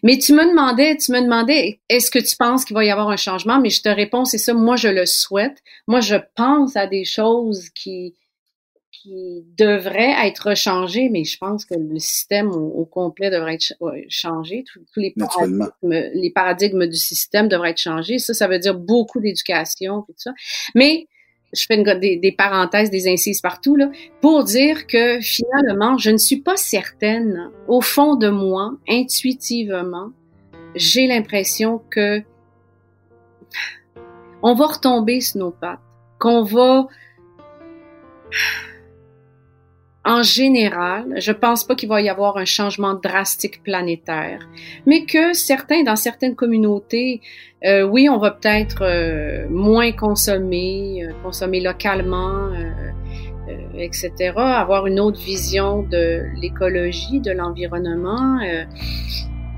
Mais 0.04 0.18
tu 0.18 0.34
me 0.34 0.50
demandais, 0.50 0.98
tu 0.98 1.12
me 1.12 1.22
demandais, 1.22 1.80
est-ce 1.88 2.10
que 2.10 2.20
tu 2.20 2.36
penses 2.36 2.66
qu'il 2.66 2.74
va 2.74 2.84
y 2.84 2.90
avoir 2.90 3.10
un 3.10 3.18
changement? 3.18 3.60
Mais 3.62 3.70
je 3.70 3.82
te 3.82 3.90
réponds, 3.90 4.26
c'est 4.26 4.38
ça. 4.38 4.54
Moi, 4.54 4.76
je 4.76 4.88
le 4.88 5.06
souhaite. 5.06 5.60
Moi, 5.88 6.02
je 6.02 6.16
pense 6.36 6.76
à 6.76 6.88
des 6.88 7.06
choses 7.06 7.70
qui 7.70 8.16
qui 9.02 9.44
devrait 9.58 10.28
être 10.28 10.56
changé, 10.56 11.10
mais 11.10 11.24
je 11.24 11.38
pense 11.38 11.66
que 11.66 11.76
le 11.76 12.00
système 12.00 12.52
au, 12.52 12.86
complet 12.86 13.30
devrait 13.30 13.56
être 13.56 13.74
changé. 14.10 14.64
Tous, 14.94 15.00
les, 15.00 15.14
paradigmes, 15.18 15.70
les 15.84 16.32
paradigmes 16.32 16.88
du 16.88 16.98
système 16.98 17.48
devraient 17.48 17.72
être 17.72 17.82
changés. 17.82 18.20
Ça, 18.20 18.34
ça 18.34 18.48
veut 18.48 18.60
dire 18.60 18.76
beaucoup 18.76 19.20
d'éducation 19.20 20.06
et 20.10 20.14
tout 20.14 20.20
ça. 20.20 20.34
Mais 20.76 21.08
je 21.54 21.66
fais 21.66 21.82
des, 22.00 22.18
des, 22.18 22.32
parenthèses, 22.32 22.90
des 22.90 23.08
incises 23.08 23.42
partout, 23.42 23.76
là, 23.76 23.90
pour 24.22 24.44
dire 24.44 24.88
que 24.88 25.20
finalement, 25.22 25.98
je 25.98 26.10
ne 26.10 26.18
suis 26.18 26.42
pas 26.42 26.58
certaine, 26.58 27.52
au 27.68 27.82
fond 27.82 28.16
de 28.16 28.30
moi, 28.30 28.74
intuitivement, 28.90 30.10
j'ai 30.76 31.08
l'impression 31.08 31.82
que 31.90 32.22
on 34.44 34.54
va 34.54 34.68
retomber 34.68 35.22
sur 35.22 35.40
nos 35.40 35.52
pattes, 35.52 35.80
qu'on 36.20 36.44
va 36.44 36.88
en 40.08 40.24
général, 40.24 41.16
je 41.18 41.34
pense 41.34 41.66
pas 41.66 41.76
qu'il 41.76 41.90
va 41.90 42.02
y 42.02 42.08
avoir 42.08 42.38
un 42.38 42.46
changement 42.46 42.94
drastique 42.94 43.62
planétaire, 43.62 44.40
mais 44.86 45.04
que 45.04 45.34
certains, 45.34 45.84
dans 45.84 45.98
certaines 45.98 46.34
communautés, 46.34 47.20
euh, 47.66 47.84
oui, 47.84 48.08
on 48.08 48.18
va 48.18 48.32
peut-être 48.32 48.84
euh, 48.84 49.48
moins 49.50 49.92
consommer, 49.92 51.04
euh, 51.04 51.12
consommer 51.24 51.60
localement, 51.60 52.52
etc., 53.78 54.34
avoir 54.38 54.88
une 54.88 55.02
autre 55.02 55.20
vision 55.20 55.84
de 55.84 56.24
l'écologie, 56.40 57.20
de 57.20 57.32
l'environnement, 57.32 58.40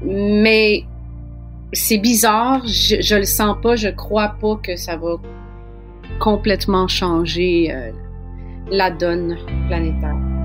mais 0.01 0.83
c'est 1.73 1.99
bizarre, 1.99 2.65
je, 2.65 3.01
je 3.01 3.15
le 3.15 3.25
sens 3.25 3.55
pas, 3.61 3.75
je 3.75 3.89
crois 3.89 4.35
pas 4.41 4.55
que 4.55 4.75
ça 4.75 4.97
va 4.97 5.17
complètement 6.19 6.87
changer 6.87 7.71
la 8.71 8.89
donne 8.89 9.37
planétaire. 9.67 10.38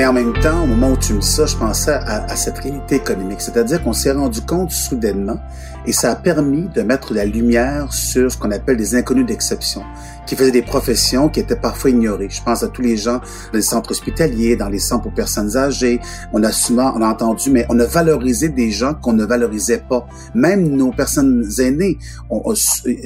Mais 0.00 0.06
en 0.06 0.14
même 0.14 0.32
temps, 0.40 0.62
au 0.62 0.66
moment 0.66 0.92
où 0.92 0.96
tu 0.96 1.12
me 1.12 1.20
dis 1.20 1.26
ça, 1.26 1.44
je 1.44 1.54
pensais 1.56 1.92
à, 1.92 2.34
cette 2.34 2.56
réalité 2.56 2.94
économique. 2.94 3.42
C'est-à-dire 3.42 3.84
qu'on 3.84 3.92
s'est 3.92 4.12
rendu 4.12 4.40
compte 4.40 4.70
soudainement, 4.70 5.38
et 5.84 5.92
ça 5.92 6.12
a 6.12 6.16
permis 6.16 6.70
de 6.74 6.80
mettre 6.80 7.12
la 7.12 7.26
lumière 7.26 7.92
sur 7.92 8.32
ce 8.32 8.38
qu'on 8.38 8.50
appelle 8.50 8.78
des 8.78 8.94
inconnus 8.94 9.26
d'exception, 9.26 9.82
qui 10.26 10.36
faisaient 10.36 10.52
des 10.52 10.62
professions 10.62 11.28
qui 11.28 11.40
étaient 11.40 11.54
parfois 11.54 11.90
ignorées. 11.90 12.30
Je 12.30 12.42
pense 12.42 12.62
à 12.62 12.68
tous 12.68 12.80
les 12.80 12.96
gens 12.96 13.18
dans 13.18 13.58
les 13.58 13.60
centres 13.60 13.90
hospitaliers, 13.90 14.56
dans 14.56 14.70
les 14.70 14.78
centres 14.78 15.02
pour 15.02 15.12
personnes 15.12 15.54
âgées. 15.58 16.00
On 16.32 16.42
a 16.44 16.50
souvent, 16.50 16.94
on 16.96 17.02
a 17.02 17.06
entendu, 17.06 17.50
mais 17.50 17.66
on 17.68 17.78
a 17.78 17.84
valorisé 17.84 18.48
des 18.48 18.70
gens 18.70 18.94
qu'on 18.94 19.12
ne 19.12 19.26
valorisait 19.26 19.84
pas. 19.86 20.06
Même 20.32 20.66
nos 20.66 20.92
personnes 20.92 21.46
aînées, 21.58 21.98
on 22.30 22.40
a 22.40 22.54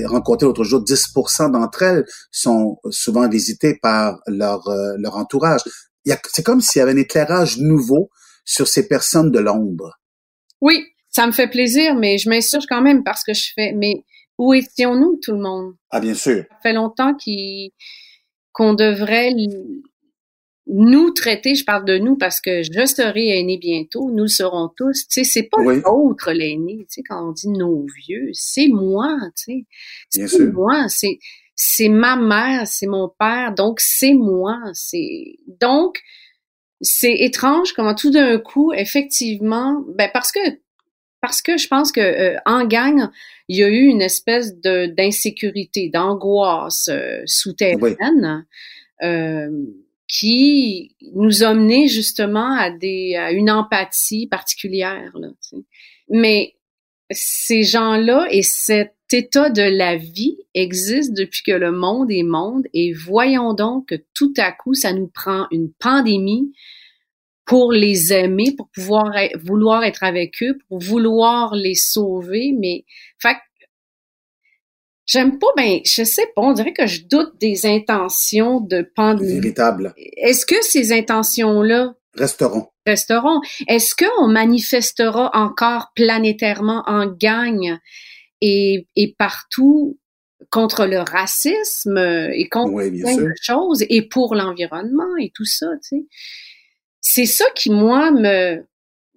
rencontré 0.07 0.47
l'autre 0.47 0.63
jour, 0.63 0.81
10% 0.81 1.51
d'entre 1.51 1.83
elles 1.83 2.05
sont 2.31 2.79
souvent 2.91 3.29
visitées 3.29 3.81
par 3.83 4.21
leur, 4.29 4.69
euh, 4.69 4.95
leur 4.97 5.17
entourage 5.17 5.63
c'est 6.05 6.45
comme 6.45 6.61
s'il 6.61 6.81
y 6.81 6.83
avait 6.83 6.93
un 6.93 6.97
éclairage 6.97 7.59
nouveau 7.59 8.11
sur 8.45 8.69
ces 8.69 8.89
personnes 8.89 9.31
de 9.31 9.39
l'ombre. 9.39 9.99
Oui, 10.61 10.85
ça 11.11 11.27
me 11.27 11.33
fait 11.33 11.49
plaisir, 11.49 11.95
mais 11.95 12.19
je 12.19 12.29
m'insurge 12.29 12.67
quand 12.69 12.83
même 12.83 13.05
parce 13.05 13.25
que 13.25 13.33
je 13.35 13.53
fais, 13.55 13.73
mais 13.73 14.05
où 14.39 14.53
étions-nous, 14.53 15.21
tout 15.23 15.33
le 15.33 15.39
monde? 15.39 15.75
Ah, 15.91 16.01
bien 16.01 16.15
sûr. 16.15 16.45
Ça 16.51 16.57
fait 16.63 16.73
longtemps 16.73 17.17
qu'on 18.53 18.75
devrait 18.75 19.33
nous 20.67 21.11
traiter, 21.13 21.55
je 21.55 21.65
parle 21.65 21.85
de 21.85 21.99
nous 21.99 22.17
parce 22.17 22.41
que 22.41 22.63
je 22.63 22.87
serai 22.87 23.39
aîné 23.39 23.59
bientôt, 23.59 24.11
nous 24.11 24.25
le 24.25 24.29
serons 24.29 24.71
tous. 24.77 25.07
Tu 25.09 25.23
sais, 25.23 25.25
c'est 25.25 25.49
pas 25.51 25.63
l'autre 25.63 26.33
l'aîné. 26.33 26.79
Tu 26.79 26.87
sais, 26.89 27.03
quand 27.09 27.29
on 27.29 27.33
dit 27.33 27.51
nos 27.51 27.87
vieux, 28.07 28.31
c'est 28.33 28.69
moi. 28.69 29.17
Tu 29.37 29.67
sais, 30.11 30.27
c'est 30.27 30.53
moi. 30.53 30.87
C'est 30.89 31.19
c'est 31.57 31.89
ma 31.89 32.17
mère, 32.17 32.67
c'est 32.67 32.87
mon 32.87 33.09
père, 33.09 33.55
donc 33.55 33.81
c'est 33.81 34.15
moi. 34.15 34.59
C'est 34.73 35.37
donc 35.61 36.01
c'est 36.81 37.15
étrange 37.15 37.73
comment 37.73 37.95
tout 37.95 38.11
d'un 38.11 38.39
coup, 38.39 38.73
effectivement, 38.73 39.83
ben 39.97 40.11
parce 40.13 40.33
que 40.33 40.41
parce 41.21 41.41
que 41.41 41.57
je 41.57 41.69
pense 41.69 41.93
que 41.93 42.01
euh, 42.01 42.37
en 42.45 42.67
gang, 42.67 43.09
il 43.49 43.57
y 43.57 43.65
a 43.65 43.69
eu 43.69 43.87
une 43.87 44.03
espèce 44.03 44.59
de 44.61 44.87
d'insécurité, 44.87 45.91
d'angoisse 45.93 46.89
euh, 46.89 47.23
souterraine. 47.27 48.47
Euh, 49.03 49.51
qui 50.07 50.95
nous 51.15 51.43
a 51.43 51.55
mené 51.55 51.89
justement 51.89 52.55
à 52.57 52.71
des 52.71 53.17
à 53.17 53.33
une 53.33 53.51
empathie 53.51 54.27
particulière 54.27 55.11
là, 55.19 55.29
mais 56.11 56.55
ces 57.15 57.63
gens-là 57.63 58.27
et 58.31 58.43
cet 58.43 58.95
état 59.13 59.51
de 59.51 59.63
la 59.63 59.97
vie 59.97 60.37
existe 60.55 61.13
depuis 61.15 61.43
que 61.43 61.53
le 61.53 61.73
monde 61.73 62.11
est 62.11 62.23
monde 62.23 62.65
et 62.75 62.93
voyons 62.93 63.55
donc 63.55 63.89
que 63.89 63.95
tout 64.15 64.35
à 64.37 64.53
coup 64.53 64.75
ça 64.75 64.93
nous 64.93 65.09
prend 65.09 65.47
une 65.51 65.73
pandémie 65.73 66.53
pour 67.47 67.73
les 67.73 68.13
aimer, 68.13 68.55
pour 68.57 68.69
pouvoir 68.71 69.13
vouloir 69.43 69.85
être 69.85 70.03
avec 70.03 70.43
eux, 70.43 70.59
pour 70.69 70.79
vouloir 70.79 71.55
les 71.55 71.75
sauver, 71.75 72.55
mais 72.59 72.85
fait 73.19 73.37
J'aime 75.07 75.39
pas, 75.39 75.49
ben, 75.55 75.81
je 75.85 76.03
sais 76.03 76.27
pas, 76.35 76.41
on 76.41 76.55
dirait 76.55 76.73
que 76.73 76.87
je 76.87 77.03
doute 77.03 77.35
des 77.39 77.67
intentions 77.67 78.61
de 78.61 78.91
pandémie. 78.97 79.35
Véritable. 79.35 79.93
Est-ce 79.99 80.47
que 80.47 80.63
ces 80.63 80.93
intentions-là 80.93 81.95
resteront? 82.17 82.69
Resteront. 82.87 83.41
Est-ce 83.69 83.95
qu'on 83.95 84.29
manifestera 84.29 85.31
encore 85.35 85.93
planétairement 85.95 86.83
en 86.87 87.07
gagne 87.07 87.79
et, 88.41 88.87
et 88.97 89.15
partout 89.19 89.99
contre 90.51 90.87
le 90.87 90.99
racisme 90.99 91.99
et 91.99 92.49
contre 92.49 92.75
plein 92.75 93.17
de 93.17 93.33
choses 93.41 93.85
et 93.89 94.03
pour 94.03 94.35
l'environnement 94.35 95.17
et 95.21 95.33
tout 95.35 95.47
ça, 95.47 95.67
tu 95.83 95.99
sais? 95.99 96.07
C'est 97.01 97.27
ça 97.27 97.45
qui, 97.55 97.71
moi, 97.71 98.11
me, 98.11 98.65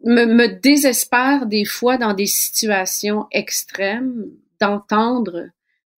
me, 0.04 0.26
me 0.26 0.48
désespère 0.48 1.46
des 1.46 1.64
fois 1.64 1.98
dans 1.98 2.14
des 2.14 2.26
situations 2.26 3.28
extrêmes 3.32 4.26
d'entendre 4.60 5.50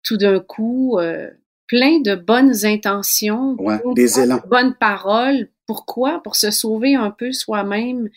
tout 0.03 0.17
d'un 0.17 0.41
coup 0.41 0.99
euh, 0.99 1.31
plein 1.67 2.01
de 2.01 2.15
bonnes 2.15 2.65
intentions, 2.65 3.57
des 3.95 4.21
élans. 4.21 4.37
de 4.37 4.49
bonnes 4.49 4.75
paroles. 4.75 5.49
Pourquoi? 5.69 6.21
Pour 6.25 6.35
se 6.35 6.51
sauver 6.51 6.97
un 6.97 7.11
peu 7.13 7.31
soi-même 7.31 8.09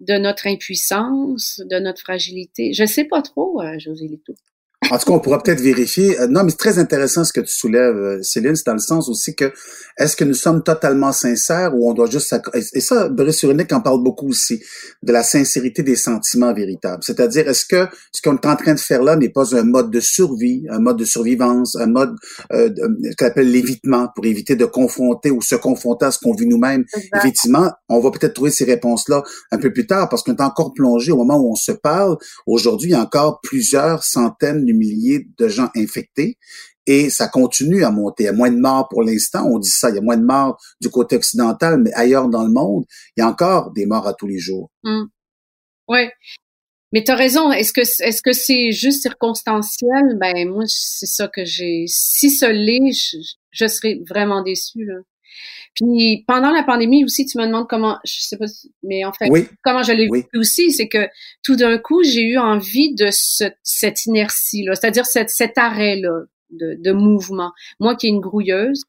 de 0.00 0.14
notre 0.18 0.46
impuissance, 0.46 1.60
de 1.64 1.78
notre 1.78 2.00
fragilité. 2.00 2.74
Je 2.74 2.84
sais 2.84 3.04
pas 3.04 3.22
trop, 3.22 3.62
euh, 3.62 3.78
José 3.78 4.06
Lito. 4.06 4.34
En 4.90 4.98
tout 4.98 5.06
cas, 5.06 5.12
on 5.12 5.20
pourra 5.20 5.42
peut-être 5.42 5.60
vérifier. 5.60 6.20
Euh, 6.20 6.26
non, 6.26 6.44
mais 6.44 6.50
c'est 6.50 6.58
très 6.58 6.78
intéressant 6.78 7.24
ce 7.24 7.32
que 7.32 7.40
tu 7.40 7.52
soulèves, 7.52 7.96
euh, 7.96 8.22
Céline. 8.22 8.54
C'est 8.54 8.66
dans 8.66 8.74
le 8.74 8.78
sens 8.78 9.08
aussi 9.08 9.34
que 9.34 9.52
est-ce 9.96 10.16
que 10.16 10.24
nous 10.24 10.34
sommes 10.34 10.62
totalement 10.62 11.12
sincères 11.12 11.74
ou 11.74 11.88
on 11.88 11.94
doit 11.94 12.10
juste 12.10 12.34
et 12.54 12.80
ça, 12.80 13.08
Brice 13.08 13.38
Cyrulnik 13.38 13.72
en 13.72 13.80
parle 13.80 14.02
beaucoup 14.02 14.28
aussi 14.28 14.60
de 15.02 15.12
la 15.12 15.22
sincérité 15.22 15.82
des 15.82 15.96
sentiments 15.96 16.52
véritables. 16.52 17.02
C'est-à-dire, 17.02 17.48
est-ce 17.48 17.64
que 17.64 17.86
ce 18.12 18.20
qu'on 18.20 18.34
est 18.36 18.46
en 18.46 18.56
train 18.56 18.74
de 18.74 18.80
faire 18.80 19.02
là 19.02 19.16
n'est 19.16 19.28
pas 19.28 19.54
un 19.56 19.62
mode 19.62 19.90
de 19.90 20.00
survie, 20.00 20.66
un 20.68 20.80
mode 20.80 20.98
de 20.98 21.04
survivance, 21.04 21.76
un 21.76 21.86
mode 21.86 22.14
euh, 22.52 22.70
qu'on 23.18 23.26
appelle 23.26 23.50
l'évitement 23.50 24.08
pour 24.14 24.26
éviter 24.26 24.56
de 24.56 24.64
confronter 24.64 25.30
ou 25.30 25.40
se 25.40 25.54
confronter 25.54 26.06
à 26.06 26.10
ce 26.10 26.18
qu'on 26.18 26.34
vit 26.34 26.46
nous-mêmes? 26.46 26.84
Effectivement, 27.16 27.70
on 27.88 28.00
va 28.00 28.10
peut-être 28.10 28.34
trouver 28.34 28.50
ces 28.50 28.64
réponses-là 28.64 29.22
un 29.52 29.58
peu 29.58 29.72
plus 29.72 29.86
tard 29.86 30.08
parce 30.08 30.22
qu'on 30.22 30.34
est 30.34 30.42
encore 30.42 30.72
plongé 30.72 31.12
au 31.12 31.16
moment 31.16 31.38
où 31.38 31.52
on 31.52 31.56
se 31.56 31.72
parle. 31.72 32.16
Aujourd'hui, 32.46 32.90
il 32.90 32.92
y 32.92 32.96
a 32.96 33.00
encore 33.00 33.40
plusieurs 33.42 34.02
centaines 34.02 34.64
milliers 34.74 35.26
de 35.38 35.48
gens 35.48 35.70
infectés 35.76 36.38
et 36.86 37.10
ça 37.10 37.28
continue 37.28 37.84
à 37.84 37.90
monter. 37.90 38.24
Il 38.24 38.26
y 38.26 38.30
a 38.30 38.32
moins 38.32 38.50
de 38.50 38.58
morts 38.58 38.88
pour 38.88 39.02
l'instant. 39.02 39.46
On 39.46 39.58
dit 39.58 39.70
ça, 39.70 39.90
il 39.90 39.96
y 39.96 39.98
a 39.98 40.02
moins 40.02 40.16
de 40.16 40.24
morts 40.24 40.60
du 40.80 40.90
côté 40.90 41.16
occidental, 41.16 41.80
mais 41.80 41.92
ailleurs 41.94 42.28
dans 42.28 42.44
le 42.44 42.52
monde, 42.52 42.84
il 43.16 43.20
y 43.20 43.22
a 43.22 43.28
encore 43.28 43.72
des 43.72 43.86
morts 43.86 44.06
à 44.06 44.14
tous 44.14 44.26
les 44.26 44.38
jours. 44.38 44.70
Mmh. 44.82 45.04
Oui. 45.88 46.08
Mais 46.92 47.02
tu 47.02 47.10
as 47.10 47.16
raison. 47.16 47.50
Est-ce 47.50 47.72
que 47.72 48.32
c'est 48.32 48.72
juste 48.72 49.02
circonstanciel? 49.02 50.16
Ben 50.20 50.48
moi, 50.48 50.64
c'est 50.66 51.06
ça 51.06 51.26
que 51.28 51.44
j'ai. 51.44 51.86
Si 51.88 52.30
ce 52.30 52.46
l'est, 52.46 52.92
je, 52.92 53.16
je 53.50 53.66
serais 53.66 54.00
vraiment 54.08 54.42
déçue. 54.42 54.88
Puis 55.74 56.24
pendant 56.26 56.50
la 56.50 56.62
pandémie 56.62 57.04
aussi, 57.04 57.26
tu 57.26 57.38
me 57.38 57.46
demandes 57.46 57.68
comment, 57.68 57.98
je 58.04 58.20
sais 58.20 58.36
pas, 58.36 58.46
mais 58.82 59.04
en 59.04 59.12
fait, 59.12 59.28
comment 59.62 59.82
je 59.82 59.92
l'ai 59.92 60.08
vécu 60.08 60.38
aussi, 60.38 60.72
c'est 60.72 60.88
que 60.88 61.08
tout 61.42 61.56
d'un 61.56 61.78
coup, 61.78 62.02
j'ai 62.02 62.22
eu 62.22 62.38
envie 62.38 62.94
de 62.94 63.08
cette 63.10 64.06
inertie-là, 64.06 64.74
c'est-à-dire 64.74 65.06
cet, 65.06 65.30
cet 65.30 65.58
arrêt-là 65.58 66.24
de, 66.50 66.76
de, 66.78 66.92
mouvement. 66.92 67.52
Moi 67.80 67.96
qui 67.96 68.06
est 68.06 68.10
une 68.10 68.20
grouilleuse, 68.20 68.84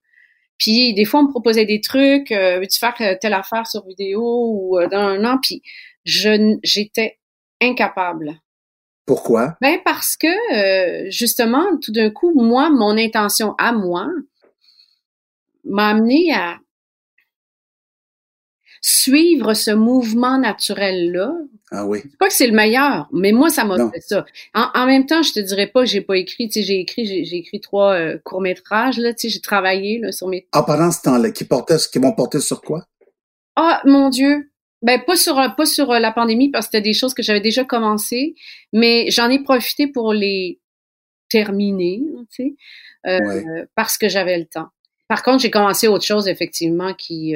puis 0.57 0.93
des 0.93 1.05
fois 1.05 1.21
on 1.21 1.23
me 1.23 1.31
proposait 1.31 1.65
des 1.65 1.81
trucs, 1.81 2.31
euh, 2.31 2.59
veux-tu 2.59 2.79
faire 2.79 2.95
telle 3.19 3.33
affaire 3.33 3.67
sur 3.67 3.85
vidéo 3.87 4.21
ou 4.23 4.77
euh, 4.77 4.87
dans 4.87 4.99
un 4.99 5.25
an, 5.25 5.39
puis 5.41 5.61
je 6.03 6.57
j'étais 6.63 7.17
incapable. 7.61 8.39
Pourquoi? 9.05 9.55
Ben 9.61 9.79
parce 9.85 10.17
que 10.17 10.27
euh, 10.27 11.09
justement, 11.09 11.63
tout 11.81 11.91
d'un 11.91 12.09
coup, 12.09 12.33
moi, 12.35 12.69
mon 12.69 12.97
intention 12.97 13.53
à 13.57 13.71
moi 13.71 14.07
m'a 15.65 15.89
amené 15.89 16.33
à 16.33 16.59
suivre 18.81 19.55
ce 19.55 19.71
mouvement 19.71 20.37
naturel-là. 20.37 21.33
Ah 21.71 21.87
oui. 21.87 22.03
pas 22.19 22.27
que 22.27 22.33
c'est 22.33 22.45
le 22.45 22.53
meilleur, 22.53 23.09
mais 23.11 23.31
moi, 23.31 23.49
ça 23.49 23.63
m'a 23.63 23.77
fait 23.89 23.99
ça. 23.99 24.25
En, 24.53 24.85
même 24.85 25.07
temps, 25.07 25.23
je 25.23 25.33
te 25.33 25.39
dirais 25.39 25.65
pas, 25.65 25.85
j'ai 25.85 26.01
pas 26.01 26.17
écrit, 26.17 26.47
tu 26.47 26.59
sais, 26.59 26.65
j'ai 26.65 26.79
écrit, 26.79 27.25
j'ai 27.25 27.37
écrit 27.37 27.59
trois 27.59 27.93
euh, 27.93 28.19
courts-métrages, 28.23 28.99
là, 28.99 29.11
tu 29.15 29.21
sais, 29.21 29.29
j'ai 29.29 29.41
travaillé, 29.41 29.97
là, 29.97 30.11
sur 30.11 30.27
mes... 30.27 30.47
Ah, 30.51 30.61
pendant 30.61 30.91
ce 30.91 31.01
temps-là, 31.01 31.31
qui 31.31 31.45
portait, 31.45 31.77
qui 31.91 31.97
m'ont 31.97 32.13
porté 32.13 32.39
sur 32.39 32.61
quoi? 32.61 32.85
Ah, 33.55 33.81
mon 33.85 34.09
Dieu! 34.09 34.51
Ben, 34.83 35.01
pas 35.03 35.15
sur, 35.15 35.35
pas 35.57 35.65
sur 35.65 35.89
euh, 35.89 35.97
la 35.97 36.11
pandémie, 36.11 36.51
parce 36.51 36.67
que 36.67 36.73
c'était 36.73 36.83
des 36.83 36.93
choses 36.93 37.15
que 37.15 37.23
j'avais 37.23 37.41
déjà 37.41 37.63
commencé, 37.63 38.35
mais 38.71 39.09
j'en 39.09 39.31
ai 39.31 39.41
profité 39.41 39.87
pour 39.87 40.13
les 40.13 40.59
terminer, 41.27 42.03
tu 42.31 42.55
sais, 43.05 43.09
euh, 43.09 43.65
parce 43.73 43.97
que 43.97 44.09
j'avais 44.09 44.37
le 44.37 44.45
temps. 44.45 44.67
Par 45.07 45.23
contre, 45.23 45.39
j'ai 45.39 45.51
commencé 45.51 45.87
autre 45.87 46.05
chose, 46.05 46.27
effectivement, 46.27 46.93
qui, 46.93 47.35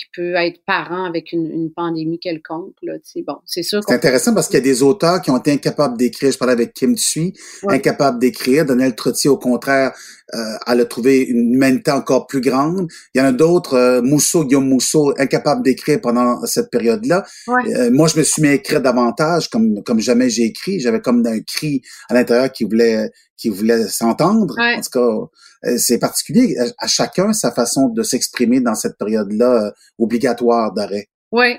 qui 0.00 0.04
peut 0.14 0.34
être 0.34 0.60
parent 0.64 1.04
avec 1.04 1.32
une, 1.32 1.50
une 1.50 1.72
pandémie 1.72 2.18
quelconque. 2.18 2.74
Là, 2.82 2.94
bon, 3.26 3.36
c'est 3.44 3.62
sûr. 3.62 3.80
C'est 3.86 3.94
intéressant 3.94 4.32
parce 4.34 4.46
qu'il 4.46 4.54
y 4.54 4.62
a 4.62 4.64
des 4.64 4.82
auteurs 4.82 5.20
qui 5.20 5.30
ont 5.30 5.36
été 5.36 5.52
incapables 5.52 5.98
d'écrire. 5.98 6.30
Je 6.32 6.38
parlais 6.38 6.52
avec 6.52 6.72
Kim 6.72 6.96
Tsui, 6.96 7.34
incapable 7.68 8.18
d'écrire. 8.18 8.64
Daniel 8.64 8.94
Trottier, 8.94 9.28
au 9.28 9.36
contraire, 9.36 9.92
euh, 10.34 10.38
elle 10.66 10.80
a 10.80 10.84
trouvé 10.84 11.22
une 11.22 11.54
humanité 11.54 11.90
encore 11.90 12.26
plus 12.26 12.40
grande. 12.40 12.86
Il 13.14 13.18
y 13.18 13.20
en 13.20 13.26
a 13.26 13.32
d'autres, 13.32 13.74
euh, 13.74 14.02
Mousseau, 14.02 14.44
Guillaume 14.44 14.68
Mousseau, 14.68 15.12
incapable 15.18 15.62
d'écrire 15.62 16.00
pendant 16.00 16.44
cette 16.46 16.70
période-là. 16.70 17.24
Euh, 17.48 17.90
moi, 17.90 18.08
je 18.08 18.18
me 18.18 18.22
suis 18.22 18.42
mis 18.42 18.48
à 18.48 18.54
écrire 18.54 18.80
davantage, 18.80 19.48
comme 19.48 19.82
comme 19.82 20.00
jamais 20.00 20.30
j'ai 20.30 20.44
écrit. 20.44 20.80
J'avais 20.80 21.00
comme 21.00 21.26
un 21.26 21.40
cri 21.40 21.82
à 22.08 22.14
l'intérieur 22.14 22.50
qui 22.52 22.64
voulait 22.64 23.10
qui 23.40 23.48
voulait 23.48 23.88
s'entendre. 23.88 24.54
En 24.58 24.80
tout 24.80 24.90
cas, 24.92 25.68
euh, 25.68 25.78
c'est 25.78 25.98
particulier. 25.98 26.56
À, 26.78 26.86
chacun 26.86 27.32
sa 27.32 27.50
façon 27.52 27.88
de 27.88 28.02
s'exprimer 28.02 28.60
dans 28.60 28.74
cette 28.74 28.98
période-là 28.98 29.66
euh, 29.66 29.70
obligatoire 29.98 30.72
d'arrêt. 30.72 31.08
Oui. 31.32 31.56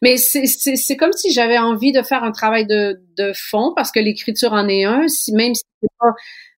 Mais 0.00 0.16
c'est 0.16 0.96
comme 0.96 1.12
si 1.12 1.30
j'avais 1.30 1.58
envie 1.58 1.92
de 1.92 2.02
faire 2.02 2.24
un 2.24 2.32
travail 2.32 2.66
de, 2.66 3.00
de 3.18 3.32
fond 3.34 3.74
parce 3.76 3.92
que 3.92 4.00
l'écriture 4.00 4.54
en 4.54 4.66
est 4.66 4.84
un, 4.84 5.08
si 5.08 5.32
même 5.34 5.54
si 5.54 5.62
c'est 5.82 5.88
pas 6.00 6.14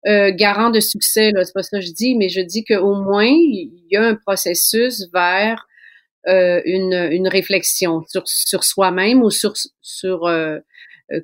euh, 0.07 0.33
garant 0.33 0.71
de 0.71 0.79
succès, 0.79 1.33
là, 1.33 1.45
c'est 1.45 1.53
pas 1.53 1.65
ça 1.65 1.79
que 1.79 1.85
je 1.85 1.91
dis, 1.91 2.15
mais 2.15 2.29
je 2.29 2.41
dis 2.41 2.65
qu'au 2.65 2.95
moins 2.95 3.25
il 3.25 3.85
y 3.91 3.97
a 3.97 4.05
un 4.05 4.15
processus 4.15 5.09
vers 5.13 5.67
euh, 6.29 6.63
une, 6.65 7.09
une 7.11 7.27
réflexion 7.27 8.05
sur, 8.07 8.23
sur 8.29 8.63
soi-même 8.63 9.23
ou 9.25 9.31
sur, 9.31 9.55
sur 9.83 10.27
euh, 10.27 10.61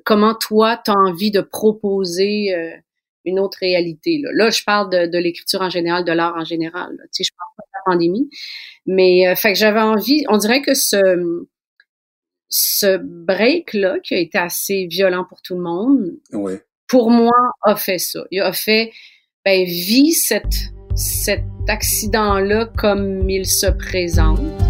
comment 0.03 0.35
toi 0.35 0.81
tu 0.83 0.91
as 0.91 0.95
envie 0.95 1.31
de 1.31 1.39
proposer 1.39 2.53
une 3.25 3.39
autre 3.39 3.57
réalité. 3.61 4.19
Là, 4.21 4.29
là 4.33 4.49
je 4.49 4.63
parle 4.63 4.89
de, 4.89 5.05
de 5.07 5.17
l'écriture 5.17 5.61
en 5.61 5.69
général, 5.69 6.05
de 6.05 6.11
l'art 6.11 6.35
en 6.35 6.45
général. 6.45 6.91
Tu 7.13 7.23
sais, 7.23 7.23
je 7.23 7.31
parle 7.37 7.49
pas 7.57 7.63
de 7.63 7.71
la 7.73 7.93
pandémie. 7.93 8.29
Mais 8.85 9.27
euh, 9.27 9.35
fait 9.35 9.53
que 9.53 9.59
j'avais 9.59 9.81
envie, 9.81 10.25
on 10.29 10.37
dirait 10.37 10.61
que 10.61 10.73
ce 10.73 11.45
ce 12.55 12.97
break-là, 12.97 13.99
qui 14.03 14.13
a 14.13 14.19
été 14.19 14.37
assez 14.37 14.85
violent 14.85 15.25
pour 15.27 15.41
tout 15.41 15.55
le 15.55 15.61
monde, 15.61 16.11
pour 16.87 17.09
moi, 17.09 17.31
a 17.63 17.75
fait 17.75 17.97
ça. 17.97 18.23
Il 18.29 18.41
a 18.41 18.53
fait, 18.53 18.91
ben, 19.43 19.65
vis 19.65 20.13
cette, 20.13 20.71
cet 20.95 21.43
accident-là 21.67 22.69
comme 22.77 23.27
il 23.27 23.47
se 23.47 23.65
présente. 23.65 24.62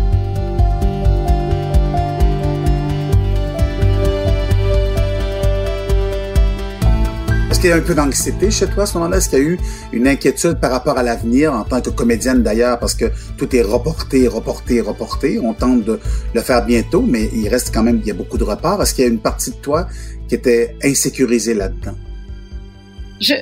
Qu'il 7.63 7.69
y 7.69 7.73
a 7.73 7.77
un 7.77 7.81
peu 7.81 7.95
d'anxiété 7.95 8.51
chez 8.51 8.67
toi 8.67 8.83
à 8.83 8.85
ce 8.85 8.97
moment-là? 8.97 9.17
Est-ce 9.17 9.29
qu'il 9.29 9.39
y 9.39 9.41
a 9.41 9.45
eu 9.45 9.57
une 9.93 10.05
inquiétude 10.05 10.59
par 10.59 10.69
rapport 10.69 10.97
à 10.97 11.03
l'avenir 11.03 11.53
en 11.53 11.63
tant 11.63 11.79
que 11.79 11.91
comédienne 11.91 12.43
d'ailleurs, 12.43 12.77
parce 12.77 12.93
que 12.93 13.05
tout 13.37 13.55
est 13.55 13.61
reporté, 13.61 14.27
reporté, 14.27 14.81
reporté. 14.81 15.39
On 15.39 15.53
tente 15.53 15.85
de 15.85 15.97
le 16.33 16.41
faire 16.41 16.65
bientôt, 16.65 17.01
mais 17.01 17.29
il 17.33 17.47
reste 17.47 17.73
quand 17.73 17.83
même, 17.83 18.01
il 18.01 18.07
y 18.07 18.11
a 18.11 18.13
beaucoup 18.13 18.37
de 18.37 18.43
reports. 18.43 18.81
Est-ce 18.83 18.93
qu'il 18.93 19.05
y 19.05 19.07
a 19.07 19.09
une 19.09 19.21
partie 19.21 19.51
de 19.51 19.55
toi 19.55 19.87
qui 20.27 20.35
était 20.35 20.75
insécurisée 20.83 21.53
là-dedans? 21.53 21.95
Je, 23.21 23.35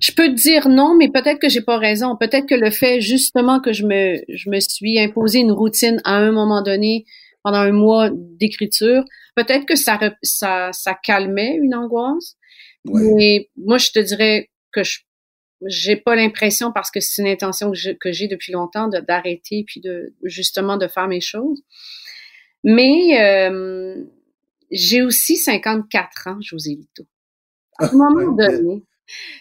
je 0.00 0.10
peux 0.10 0.30
dire 0.30 0.68
non, 0.68 0.96
mais 0.98 1.08
peut-être 1.08 1.38
que 1.38 1.48
j'ai 1.48 1.62
pas 1.62 1.78
raison. 1.78 2.16
Peut-être 2.16 2.46
que 2.46 2.56
le 2.56 2.72
fait 2.72 3.00
justement 3.00 3.60
que 3.60 3.72
je 3.72 3.84
me, 3.86 4.16
je 4.34 4.50
me 4.50 4.58
suis 4.58 4.98
imposé 4.98 5.38
une 5.38 5.52
routine 5.52 6.00
à 6.02 6.16
un 6.16 6.32
moment 6.32 6.60
donné 6.60 7.04
pendant 7.44 7.58
un 7.58 7.72
mois 7.72 8.10
d'écriture, 8.12 9.04
peut-être 9.36 9.64
que 9.64 9.76
ça, 9.76 10.00
ça, 10.24 10.70
ça 10.72 10.94
calmait 11.00 11.56
une 11.62 11.76
angoisse. 11.76 12.34
Mais 12.84 13.48
moi, 13.56 13.78
je 13.78 13.90
te 13.90 13.98
dirais 13.98 14.50
que 14.72 14.82
je 14.82 15.00
j'ai 15.66 15.96
pas 15.96 16.14
l'impression 16.14 16.72
parce 16.72 16.90
que 16.90 17.00
c'est 17.00 17.22
une 17.22 17.28
intention 17.28 17.72
que 18.00 18.12
j'ai 18.12 18.28
depuis 18.28 18.52
longtemps 18.52 18.88
d'arrêter 18.88 19.64
puis 19.66 19.80
de 19.80 20.14
justement 20.22 20.76
de 20.76 20.88
faire 20.88 21.08
mes 21.08 21.20
choses. 21.20 21.62
Mais 22.62 23.20
euh, 23.20 24.04
j'ai 24.70 25.02
aussi 25.02 25.36
54 25.36 26.28
ans, 26.28 26.38
José 26.40 26.70
Lito. 26.70 27.04
À 27.78 27.86
un 27.86 27.92
moment 27.92 28.32
donné, 28.32 28.82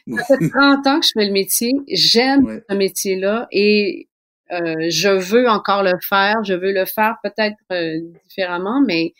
ça 0.07 0.37
fait 0.37 0.49
30 0.49 0.87
ans 0.87 0.99
que 0.99 1.05
je 1.05 1.11
fais 1.13 1.25
le 1.25 1.31
métier. 1.31 1.71
J'aime 1.87 2.61
ce 2.69 2.75
métier-là 2.75 3.47
et 3.51 4.09
euh, 4.51 4.87
je 4.89 5.09
veux 5.09 5.47
encore 5.47 5.83
le 5.83 5.93
faire. 6.01 6.43
Je 6.43 6.53
veux 6.53 6.73
le 6.73 6.85
faire 6.85 7.15
peut-être 7.23 7.57
euh, 7.71 7.99
différemment, 8.27 8.81
mais 8.85 9.13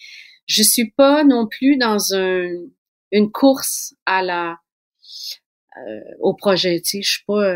je 0.47 0.63
suis 0.63 0.91
pas 0.91 1.23
non 1.23 1.47
plus 1.47 1.77
dans 1.77 2.13
un, 2.13 2.47
une 3.13 3.32
course 3.32 3.93
à 4.06 4.21
la 4.21 4.58
euh, 5.78 5.99
au 6.19 6.34
projet. 6.36 6.82
Tu 6.82 6.97
sais, 6.97 7.02
je 7.02 7.12
suis 7.12 7.23
pas. 7.26 7.56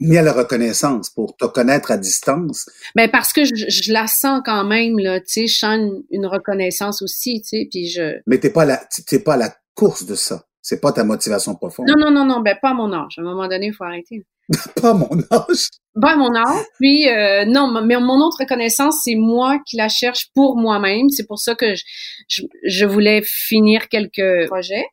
Ni 0.00 0.18
à 0.18 0.22
la 0.22 0.32
reconnaissance 0.32 1.10
pour 1.10 1.36
te 1.36 1.46
connaître 1.46 1.90
à 1.90 1.96
distance. 1.96 2.68
Ben 2.94 3.10
parce 3.10 3.32
que 3.32 3.44
je, 3.44 3.54
je, 3.54 3.92
la 3.92 4.06
sens 4.06 4.42
quand 4.44 4.64
même 4.64 4.98
là. 4.98 5.20
Tu 5.20 5.26
sais, 5.28 5.46
je 5.46 5.58
sens 5.58 5.76
une, 5.76 6.02
une 6.10 6.26
reconnaissance 6.26 7.00
aussi. 7.00 7.40
Tu 7.42 7.48
sais, 7.48 7.68
puis 7.70 7.88
je. 7.88 8.20
Mais 8.26 8.38
t'es 8.38 8.50
pas 8.50 8.64
la 8.64 8.82
t'es 9.06 9.18
pas 9.18 9.34
à 9.34 9.38
la 9.38 9.54
course 9.74 10.04
de 10.04 10.14
ça. 10.14 10.44
C'est 10.60 10.80
pas 10.80 10.92
ta 10.92 11.04
motivation 11.04 11.54
profonde. 11.54 11.86
Non, 11.88 11.94
non, 11.98 12.10
non, 12.10 12.24
non, 12.24 12.40
ben 12.40 12.56
pas 12.60 12.70
à 12.70 12.74
mon 12.74 12.92
âge. 12.92 13.18
À 13.18 13.20
un 13.20 13.24
moment 13.24 13.46
donné, 13.48 13.66
il 13.66 13.74
faut 13.74 13.84
arrêter. 13.84 14.26
pas 14.80 14.90
à 14.90 14.94
mon 14.94 15.18
âge? 15.30 15.68
Pas 16.00 16.12
à 16.12 16.16
mon 16.16 16.34
âge. 16.34 16.64
Puis 16.80 17.08
euh, 17.08 17.44
non, 17.44 17.70
mais 17.82 17.98
mon 18.00 18.20
autre 18.20 18.38
reconnaissance, 18.40 19.02
c'est 19.04 19.14
moi 19.14 19.58
qui 19.66 19.76
la 19.76 19.88
cherche 19.88 20.30
pour 20.34 20.56
moi-même. 20.56 21.08
C'est 21.10 21.26
pour 21.26 21.38
ça 21.38 21.54
que 21.54 21.74
je, 21.74 22.42
je, 22.64 22.86
voulais 22.86 23.22
finir 23.24 23.88
quelques 23.88 24.48
projets. 24.48 24.84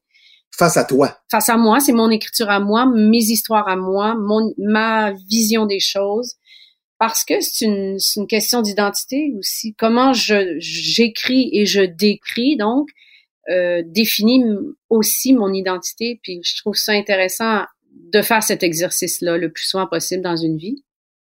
Face 0.56 0.78
à 0.78 0.84
toi. 0.84 1.18
Face 1.30 1.50
à 1.50 1.58
moi, 1.58 1.80
c'est 1.80 1.94
mon 1.94 2.10
écriture 2.10 2.50
à 2.50 2.60
moi, 2.60 2.86
mes 2.86 3.18
histoires 3.18 3.68
à 3.68 3.76
moi, 3.76 4.16
mon, 4.16 4.54
ma 4.58 5.14
vision 5.30 5.66
des 5.66 5.80
choses. 5.80 6.36
Parce 7.00 7.24
que 7.24 7.42
c'est 7.42 7.66
une, 7.66 7.98
une 8.18 8.28
question 8.28 8.62
d'identité 8.62 9.34
aussi. 9.40 9.74
Comment 9.74 10.14
je 10.14 10.56
j'écris 10.60 11.50
et 11.54 11.66
je 11.66 11.82
décris, 11.82 12.58
donc, 12.58 12.90
euh, 13.50 13.82
définit 13.86 14.44
aussi 14.90 15.34
mon 15.34 15.52
identité. 15.52 16.20
Puis 16.22 16.42
je 16.44 16.58
trouve 16.58 16.76
ça 16.76 16.92
intéressant 16.92 17.64
de 18.14 18.22
faire 18.22 18.44
cet 18.44 18.62
exercice-là 18.64 19.38
le 19.38 19.52
plus 19.52 19.64
souvent 19.64 19.88
possible 19.88 20.22
dans 20.22 20.36
une 20.36 20.58
vie. 20.58 20.84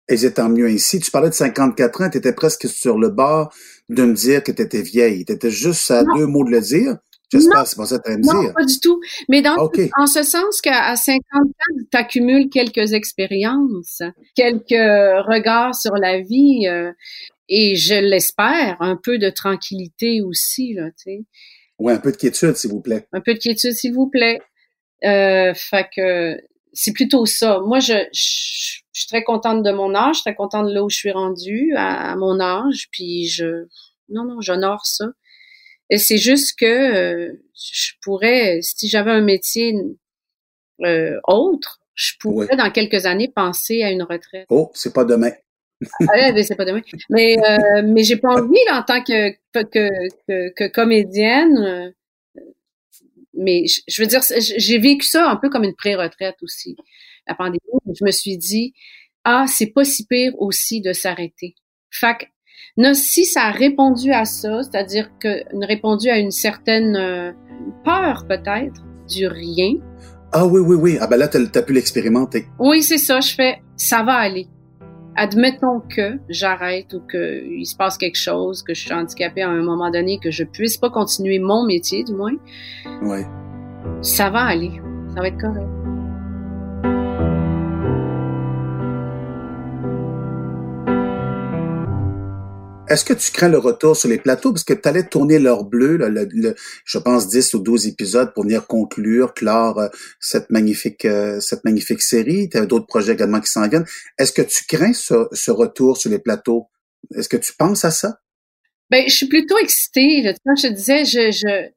Et 0.09 0.17
c'est 0.17 0.35
tant 0.35 0.49
mieux 0.49 0.69
ainsi. 0.69 1.01
Tu 1.01 1.11
parlais 1.11 1.29
de 1.29 1.35
54 1.35 2.03
ans, 2.03 2.11
tu 2.11 2.19
étais 2.19 2.33
presque 2.33 2.67
sur 2.67 2.99
le 2.99 3.11
bord 3.11 3.53
de 3.91 4.05
me 4.05 4.15
dire 4.15 4.43
que 4.43 4.53
tu 4.53 4.63
étais 4.63 4.81
vieille. 4.81 5.25
Tu 5.25 5.33
étais 5.33 5.51
juste 5.51 5.91
à 5.91 6.03
deux 6.17 6.27
mots 6.27 6.45
de 6.45 6.51
le 6.51 6.61
dire. 6.61 6.97
J'espère 7.31 7.63
que 7.63 7.69
c'est 7.69 7.77
pas 7.77 7.87
ça 7.87 7.99
que 7.99 8.11
tu 8.11 8.17
me 8.17 8.23
dire? 8.23 8.33
Non, 8.33 8.53
pas 8.53 8.65
du 8.65 8.81
tout. 8.81 9.01
Mais 9.29 9.43
dans, 9.43 9.57
en 9.99 10.07
ce 10.07 10.23
sens 10.23 10.61
qu'à 10.61 10.97
50 10.97 11.23
ans, 11.35 11.85
tu 11.91 11.97
accumules 11.99 12.49
quelques 12.49 12.93
expériences, 12.93 14.03
quelques 14.35 14.71
regards 14.71 15.75
sur 15.75 15.95
la 15.95 16.21
vie 16.21 16.67
euh, 16.69 16.93
et 17.49 17.77
je 17.77 17.95
l'espère, 17.95 18.77
un 18.81 18.97
peu 18.97 19.19
de 19.19 19.31
tranquillité 19.31 20.21
aussi, 20.23 20.75
là, 20.75 20.91
tu 20.91 20.95
sais. 20.97 21.25
Oui, 21.79 21.93
un 21.93 21.99
peu 21.99 22.13
de 22.13 22.17
quiétude, 22.17 22.57
s'il 22.57 22.71
vous 22.71 22.81
plaît. 22.81 23.07
Un 23.13 23.21
peu 23.21 23.35
de 23.35 23.39
quiétude, 23.39 23.73
s'il 23.73 23.95
vous 23.95 24.09
plaît. 24.09 24.41
Euh, 25.05 25.55
fait 25.55 25.87
que 25.95 26.37
c'est 26.73 26.93
plutôt 26.93 27.25
ça. 27.25 27.61
Moi, 27.61 27.79
je, 27.79 27.95
je, 28.13 28.81
suis 28.93 29.07
très 29.09 29.23
contente 29.23 29.63
de 29.63 29.71
mon 29.71 29.95
âge, 29.95 30.23
très 30.23 30.35
contente 30.35 30.67
de 30.67 30.73
là 30.73 30.83
où 30.83 30.91
je 30.91 30.97
suis 30.97 31.13
rendue 31.13 31.73
à, 31.77 32.17
mon 32.17 32.41
âge, 32.41 32.89
puis 32.91 33.29
je, 33.29 33.67
non, 34.09 34.25
non, 34.25 34.41
j'honore 34.41 34.85
ça. 34.87 35.07
Et 35.91 35.99
c'est 35.99 36.19
juste 36.19 36.59
que 36.59 36.67
euh, 36.67 37.33
je 37.55 37.93
pourrais, 38.03 38.61
si 38.63 38.89
j'avais 38.89 39.11
un 39.11 39.23
métier 39.23 39.75
euh, 40.85 41.19
autre, 41.27 41.81
je 41.95 42.13
pourrais 42.21 42.57
dans 42.57 42.71
quelques 42.71 43.07
années 43.07 43.29
penser 43.35 43.83
à 43.83 43.91
une 43.91 44.03
retraite. 44.03 44.47
Oh, 44.51 44.71
c'est 44.75 44.93
pas 44.95 45.05
demain 45.05 45.33
ah, 46.09 46.33
mais 46.33 46.43
c'est 46.43 46.57
pas 46.57 46.65
demain. 46.65 46.81
Mais, 47.11 47.37
euh, 47.39 47.83
mais 47.85 48.03
j'ai 48.03 48.17
pas 48.17 48.31
envie, 48.31 48.59
là, 48.67 48.81
en 48.81 48.83
tant 48.83 49.03
que, 49.03 49.31
que, 49.53 50.51
que, 50.51 50.69
comédienne. 50.69 51.59
Euh, 51.59 51.91
mais 53.35 53.65
je, 53.87 54.03
veux 54.03 54.09
dire, 54.09 54.21
j'ai 54.39 54.79
vécu 54.79 55.07
ça 55.07 55.31
un 55.31 55.37
peu 55.37 55.49
comme 55.49 55.65
une 55.65 55.77
pré-retraite 55.77 56.37
aussi, 56.43 56.77
la 57.27 57.35
pandémie. 57.35 57.61
Je 57.95 58.05
me 58.05 58.11
suis 58.11 58.37
dit, 58.37 58.75
ah, 59.25 59.47
c'est 59.49 59.69
pas 59.69 59.85
si 59.85 60.07
pire 60.07 60.33
aussi 60.39 60.81
de 60.81 60.93
s'arrêter. 60.93 61.55
Fait 61.91 62.29
que, 62.77 62.95
si 62.95 63.25
ça 63.25 63.43
a 63.43 63.51
répondu 63.51 64.13
à 64.13 64.25
ça, 64.25 64.63
c'est-à-dire 64.63 65.11
que 65.19 65.43
répondu 65.67 66.09
à 66.09 66.19
une 66.19 66.31
certaine 66.31 66.97
euh, 66.97 67.33
peur 67.85 68.27
peut-être 68.29 68.85
du 69.09 69.27
rien. 69.27 69.75
Ah 70.33 70.47
oui, 70.47 70.61
oui, 70.61 70.77
oui. 70.77 70.99
Ah 71.01 71.07
ben 71.07 71.17
là, 71.17 71.29
t'as 71.29 71.41
as 71.41 71.63
pu 71.63 71.73
l'expérimenter. 71.73 72.47
Oui, 72.59 72.83
c'est 72.83 72.99
ça. 72.99 73.21
Je 73.21 73.35
fais, 73.35 73.63
ça 73.77 74.03
va 74.03 74.15
aller 74.15 74.49
admettons 75.19 75.81
que 75.81 76.19
j'arrête 76.29 76.95
ou 76.95 77.01
qu'il 77.01 77.67
se 77.67 77.77
passe 77.77 77.99
quelque 77.99 78.17
chose, 78.17 78.63
que 78.63 78.73
je 78.73 78.81
suis 78.83 78.95
handicapée 78.95 79.43
à 79.43 79.49
un 79.49 79.63
moment 79.63 79.91
donné, 79.91 80.19
que 80.23 80.31
je 80.31 80.45
puisse 80.45 80.77
pas 80.77 80.91
continuer 80.91 81.41
mon 81.41 81.67
métier, 81.67 82.05
du 82.05 82.15
moins. 82.15 82.37
Ouais. 83.03 83.27
Ça 84.01 84.31
va 84.31 84.45
aller. 84.45 84.81
Ça 85.15 85.21
va 85.21 85.29
être 85.29 85.41
correct. 85.41 85.78
Est-ce 92.89 93.05
que 93.05 93.13
tu 93.13 93.31
crains 93.33 93.51
le 93.51 93.59
retour 93.59 93.97
sur 93.97 94.09
les 94.09 94.19
plateaux? 94.19 94.51
Parce 94.51 94.65
que 94.65 94.73
tu 94.73 94.89
allais 94.89 95.07
tourner 95.07 95.39
l'heure 95.39 95.65
bleue, 95.65 95.99
je 96.85 96.99
pense 96.99 97.29
10 97.29 97.55
ou 97.55 97.59
12 97.59 97.87
épisodes 97.87 98.33
pour 98.33 98.45
venir 98.45 98.67
conclure, 98.67 99.35
clore 99.35 99.79
euh, 99.79 99.89
cette 100.21 100.49
magnifique 100.51 101.05
euh, 101.05 101.39
cette 101.41 101.65
magnifique 101.65 102.01
série. 102.01 102.49
Tu 102.49 102.67
d'autres 102.67 102.87
projets 102.87 103.13
également 103.13 103.41
qui 103.41 103.51
s'en 103.51 103.69
viennent. 103.69 103.85
Est-ce 104.19 104.33
que 104.33 104.43
tu 104.43 104.65
crains 104.65 104.95
ce, 104.95 105.51
retour 105.51 105.99
sur 105.99 106.11
les 106.11 106.19
plateaux? 106.19 106.69
Est-ce 107.15 107.29
que 107.29 107.37
tu 107.37 107.53
penses 107.53 107.85
à 107.85 107.91
ça? 107.91 108.21
Ben, 108.91 109.05
je 109.07 109.15
suis 109.15 109.29
plutôt 109.29 109.59
excitée. 109.59 110.35
Quand 110.47 110.57
je 110.57 110.69
te 110.69 110.73
disais, 110.73 111.05
je 111.05 111.69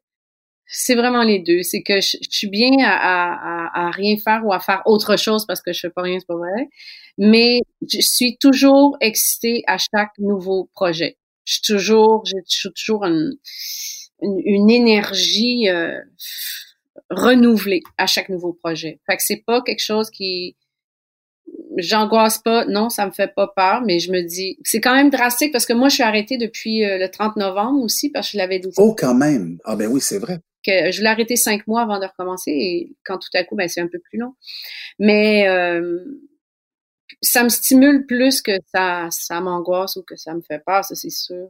c'est 0.71 0.95
vraiment 0.95 1.23
les 1.23 1.39
deux. 1.39 1.61
C'est 1.63 1.83
que 1.83 2.01
je, 2.01 2.17
suis 2.29 2.47
bien 2.47 2.71
à, 2.83 2.93
à, 2.93 3.87
à, 3.87 3.91
rien 3.91 4.17
faire 4.17 4.45
ou 4.45 4.53
à 4.53 4.59
faire 4.59 4.81
autre 4.85 5.17
chose 5.17 5.45
parce 5.45 5.61
que 5.61 5.73
je 5.73 5.81
fais 5.81 5.89
pas 5.89 6.01
rien, 6.01 6.19
c'est 6.19 6.27
pas 6.27 6.37
vrai 6.37 6.69
mais 7.17 7.61
je 7.87 8.01
suis 8.01 8.37
toujours 8.37 8.97
excitée 9.01 9.63
à 9.67 9.77
chaque 9.77 10.17
nouveau 10.17 10.69
projet. 10.73 11.17
Je 11.45 11.53
suis 11.53 11.61
toujours, 11.61 12.23
j'ai 12.25 12.71
toujours 12.75 13.05
une, 13.05 13.37
une, 14.21 14.69
énergie 14.69 15.69
euh, 15.69 15.99
renouvelée 17.09 17.81
à 17.97 18.07
chaque 18.07 18.29
nouveau 18.29 18.53
projet. 18.53 18.99
Fait 19.07 19.17
que 19.17 19.23
c'est 19.23 19.43
pas 19.45 19.61
quelque 19.61 19.83
chose 19.83 20.09
qui 20.09 20.55
j'angoisse 21.77 22.37
pas, 22.37 22.65
non, 22.65 22.89
ça 22.89 23.05
me 23.05 23.11
fait 23.11 23.33
pas 23.33 23.47
peur, 23.47 23.81
mais 23.85 23.99
je 23.99 24.11
me 24.11 24.21
dis, 24.21 24.57
c'est 24.63 24.81
quand 24.81 24.93
même 24.93 25.09
drastique 25.09 25.51
parce 25.51 25.65
que 25.65 25.73
moi, 25.73 25.89
je 25.89 25.95
suis 25.95 26.03
arrêtée 26.03 26.37
depuis 26.37 26.85
euh, 26.85 26.97
le 26.97 27.09
30 27.09 27.35
novembre 27.37 27.83
aussi 27.83 28.09
parce 28.09 28.27
que 28.27 28.33
je 28.33 28.37
l'avais 28.37 28.59
dit. 28.59 28.69
Oh, 28.77 28.95
quand 28.97 29.15
même! 29.15 29.57
Ah 29.63 29.75
ben 29.75 29.87
oui, 29.87 29.99
c'est 30.01 30.19
vrai. 30.19 30.39
Je 30.65 31.01
l'ai 31.01 31.07
arrêté 31.07 31.35
cinq 31.35 31.67
mois 31.67 31.81
avant 31.81 31.99
de 31.99 32.05
recommencer 32.05 32.51
et 32.51 32.95
quand 33.05 33.17
tout 33.17 33.29
à 33.33 33.43
coup, 33.43 33.55
ben 33.55 33.67
c'est 33.67 33.81
un 33.81 33.87
peu 33.87 33.99
plus 33.99 34.19
long. 34.19 34.35
Mais 34.99 35.47
euh, 35.47 35.99
ça 37.21 37.43
me 37.43 37.49
stimule 37.49 38.05
plus 38.05 38.41
que 38.41 38.51
ça, 38.73 39.07
ça 39.11 39.41
m'angoisse 39.41 39.95
ou 39.95 40.03
que 40.03 40.15
ça 40.15 40.33
me 40.33 40.41
fait 40.41 40.61
peur, 40.65 40.83
ça 40.83 40.95
c'est 40.95 41.09
sûr. 41.09 41.49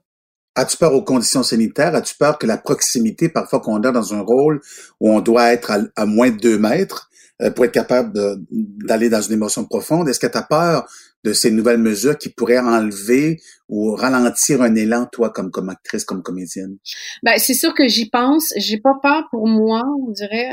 As-tu 0.55 0.77
peur 0.77 0.93
aux 0.93 1.03
conditions 1.03 1.43
sanitaires? 1.43 1.95
As-tu 1.95 2.15
peur 2.15 2.37
que 2.37 2.45
la 2.45 2.57
proximité, 2.57 3.29
parfois 3.29 3.61
qu'on 3.61 3.81
est 3.81 3.91
dans 3.91 4.13
un 4.13 4.21
rôle 4.21 4.61
où 4.99 5.09
on 5.09 5.21
doit 5.21 5.53
être 5.53 5.71
à, 5.95 6.05
moins 6.05 6.29
de 6.29 6.37
deux 6.37 6.57
mètres 6.57 7.09
euh, 7.41 7.51
pour 7.51 7.63
être 7.65 7.71
capable 7.71 8.11
d'aller 8.51 9.09
dans 9.09 9.21
une 9.21 9.33
émotion 9.33 9.65
profonde, 9.65 10.09
est-ce 10.09 10.19
que 10.19 10.27
tu 10.27 10.37
as 10.37 10.43
peur 10.43 10.87
de 11.23 11.33
ces 11.33 11.51
nouvelles 11.51 11.77
mesures 11.77 12.17
qui 12.17 12.29
pourraient 12.29 12.59
enlever 12.59 13.39
ou 13.69 13.93
ralentir 13.95 14.61
un 14.61 14.75
élan, 14.75 15.07
toi, 15.11 15.29
comme, 15.29 15.51
comme 15.51 15.69
actrice, 15.69 16.03
comme 16.03 16.23
comédienne? 16.23 16.77
Ben, 17.23 17.37
c'est 17.37 17.53
sûr 17.53 17.73
que 17.73 17.87
j'y 17.87 18.09
pense. 18.09 18.53
J'ai 18.57 18.79
pas 18.79 18.95
peur 19.01 19.27
pour 19.29 19.47
moi, 19.47 19.83
on 20.07 20.11
dirait. 20.11 20.51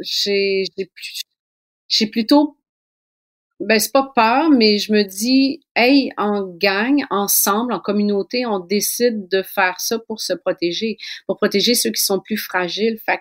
J'ai, 0.00 0.64
j'ai 1.88 2.06
plutôt 2.06 2.56
ben 3.60 3.78
c'est 3.78 3.92
pas 3.92 4.10
peur, 4.14 4.50
mais 4.50 4.78
je 4.78 4.92
me 4.92 5.04
dis, 5.04 5.60
hey, 5.76 6.10
en 6.16 6.42
gang, 6.46 7.04
ensemble, 7.10 7.72
en 7.72 7.80
communauté, 7.80 8.44
on 8.44 8.58
décide 8.58 9.28
de 9.28 9.42
faire 9.42 9.78
ça 9.78 9.98
pour 10.00 10.20
se 10.20 10.32
protéger, 10.32 10.96
pour 11.26 11.36
protéger 11.36 11.74
ceux 11.74 11.90
qui 11.90 12.02
sont 12.02 12.20
plus 12.20 12.36
fragiles. 12.36 12.98
Fait 13.04 13.20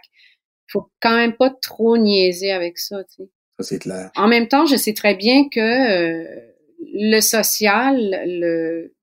faut 0.68 0.90
quand 1.02 1.16
même 1.16 1.36
pas 1.36 1.50
trop 1.62 1.98
niaiser 1.98 2.52
avec 2.52 2.78
ça, 2.78 3.04
tu 3.04 3.24
sais. 3.24 3.30
Ça, 3.58 3.64
c'est 3.64 3.80
clair. 3.80 4.10
En 4.16 4.28
même 4.28 4.48
temps, 4.48 4.66
je 4.66 4.78
sais 4.78 4.94
très 4.94 5.16
bien 5.16 5.50
que 5.50 5.60
euh, 5.60 6.51
le 6.82 7.20
social, 7.22 7.96
le 8.26 8.94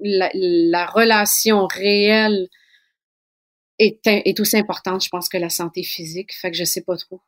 la, 0.00 0.30
la 0.34 0.86
relation 0.86 1.66
réelle 1.66 2.48
est, 3.78 4.00
est 4.06 4.38
aussi 4.40 4.56
importante, 4.56 5.02
je 5.04 5.08
pense, 5.08 5.28
que 5.28 5.38
la 5.38 5.50
santé 5.50 5.82
physique. 5.82 6.32
Fait 6.34 6.50
que 6.50 6.56
je 6.56 6.64
sais 6.64 6.82
pas 6.82 6.96
trop. 6.96 7.20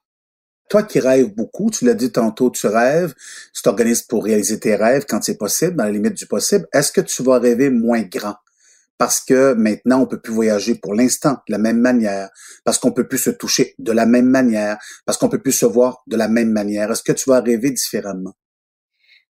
Toi 0.69 0.83
qui 0.83 0.99
rêves 0.99 1.33
beaucoup, 1.33 1.71
tu 1.71 1.85
l'as 1.85 1.95
dit 1.95 2.11
tantôt, 2.11 2.51
tu 2.51 2.67
rêves, 2.67 3.15
tu 3.55 3.63
t'organises 3.63 4.03
pour 4.03 4.25
réaliser 4.25 4.59
tes 4.59 4.75
rêves 4.75 5.05
quand 5.09 5.23
c'est 5.23 5.39
possible, 5.39 5.77
dans 5.77 5.85
la 5.85 5.93
limite 5.93 6.15
du 6.15 6.27
possible. 6.27 6.67
Est-ce 6.73 6.91
que 6.91 7.01
tu 7.01 7.23
vas 7.23 7.39
rêver 7.39 7.71
moins 7.71 8.03
grand? 8.03 8.35
Parce 8.99 9.21
que 9.21 9.53
maintenant, 9.55 10.01
on 10.01 10.07
peut 10.07 10.21
plus 10.21 10.33
voyager 10.33 10.75
pour 10.75 10.95
l'instant 10.95 11.37
de 11.47 11.53
la 11.53 11.59
même 11.59 11.79
manière, 11.79 12.31
parce 12.65 12.79
qu'on 12.79 12.93
peut 12.93 13.07
plus 13.07 13.19
se 13.19 13.31
toucher 13.31 13.75
de 13.79 13.93
la 13.93 14.07
même 14.07 14.27
manière, 14.27 14.79
parce 15.05 15.19
qu'on 15.19 15.29
peut 15.29 15.43
plus 15.43 15.53
se 15.53 15.67
voir 15.67 16.03
de 16.07 16.17
la 16.17 16.29
même 16.29 16.51
manière. 16.51 16.91
Est-ce 16.91 17.03
que 17.03 17.13
tu 17.13 17.31
vas 17.31 17.41
rêver 17.41 17.71
différemment? 17.71 18.35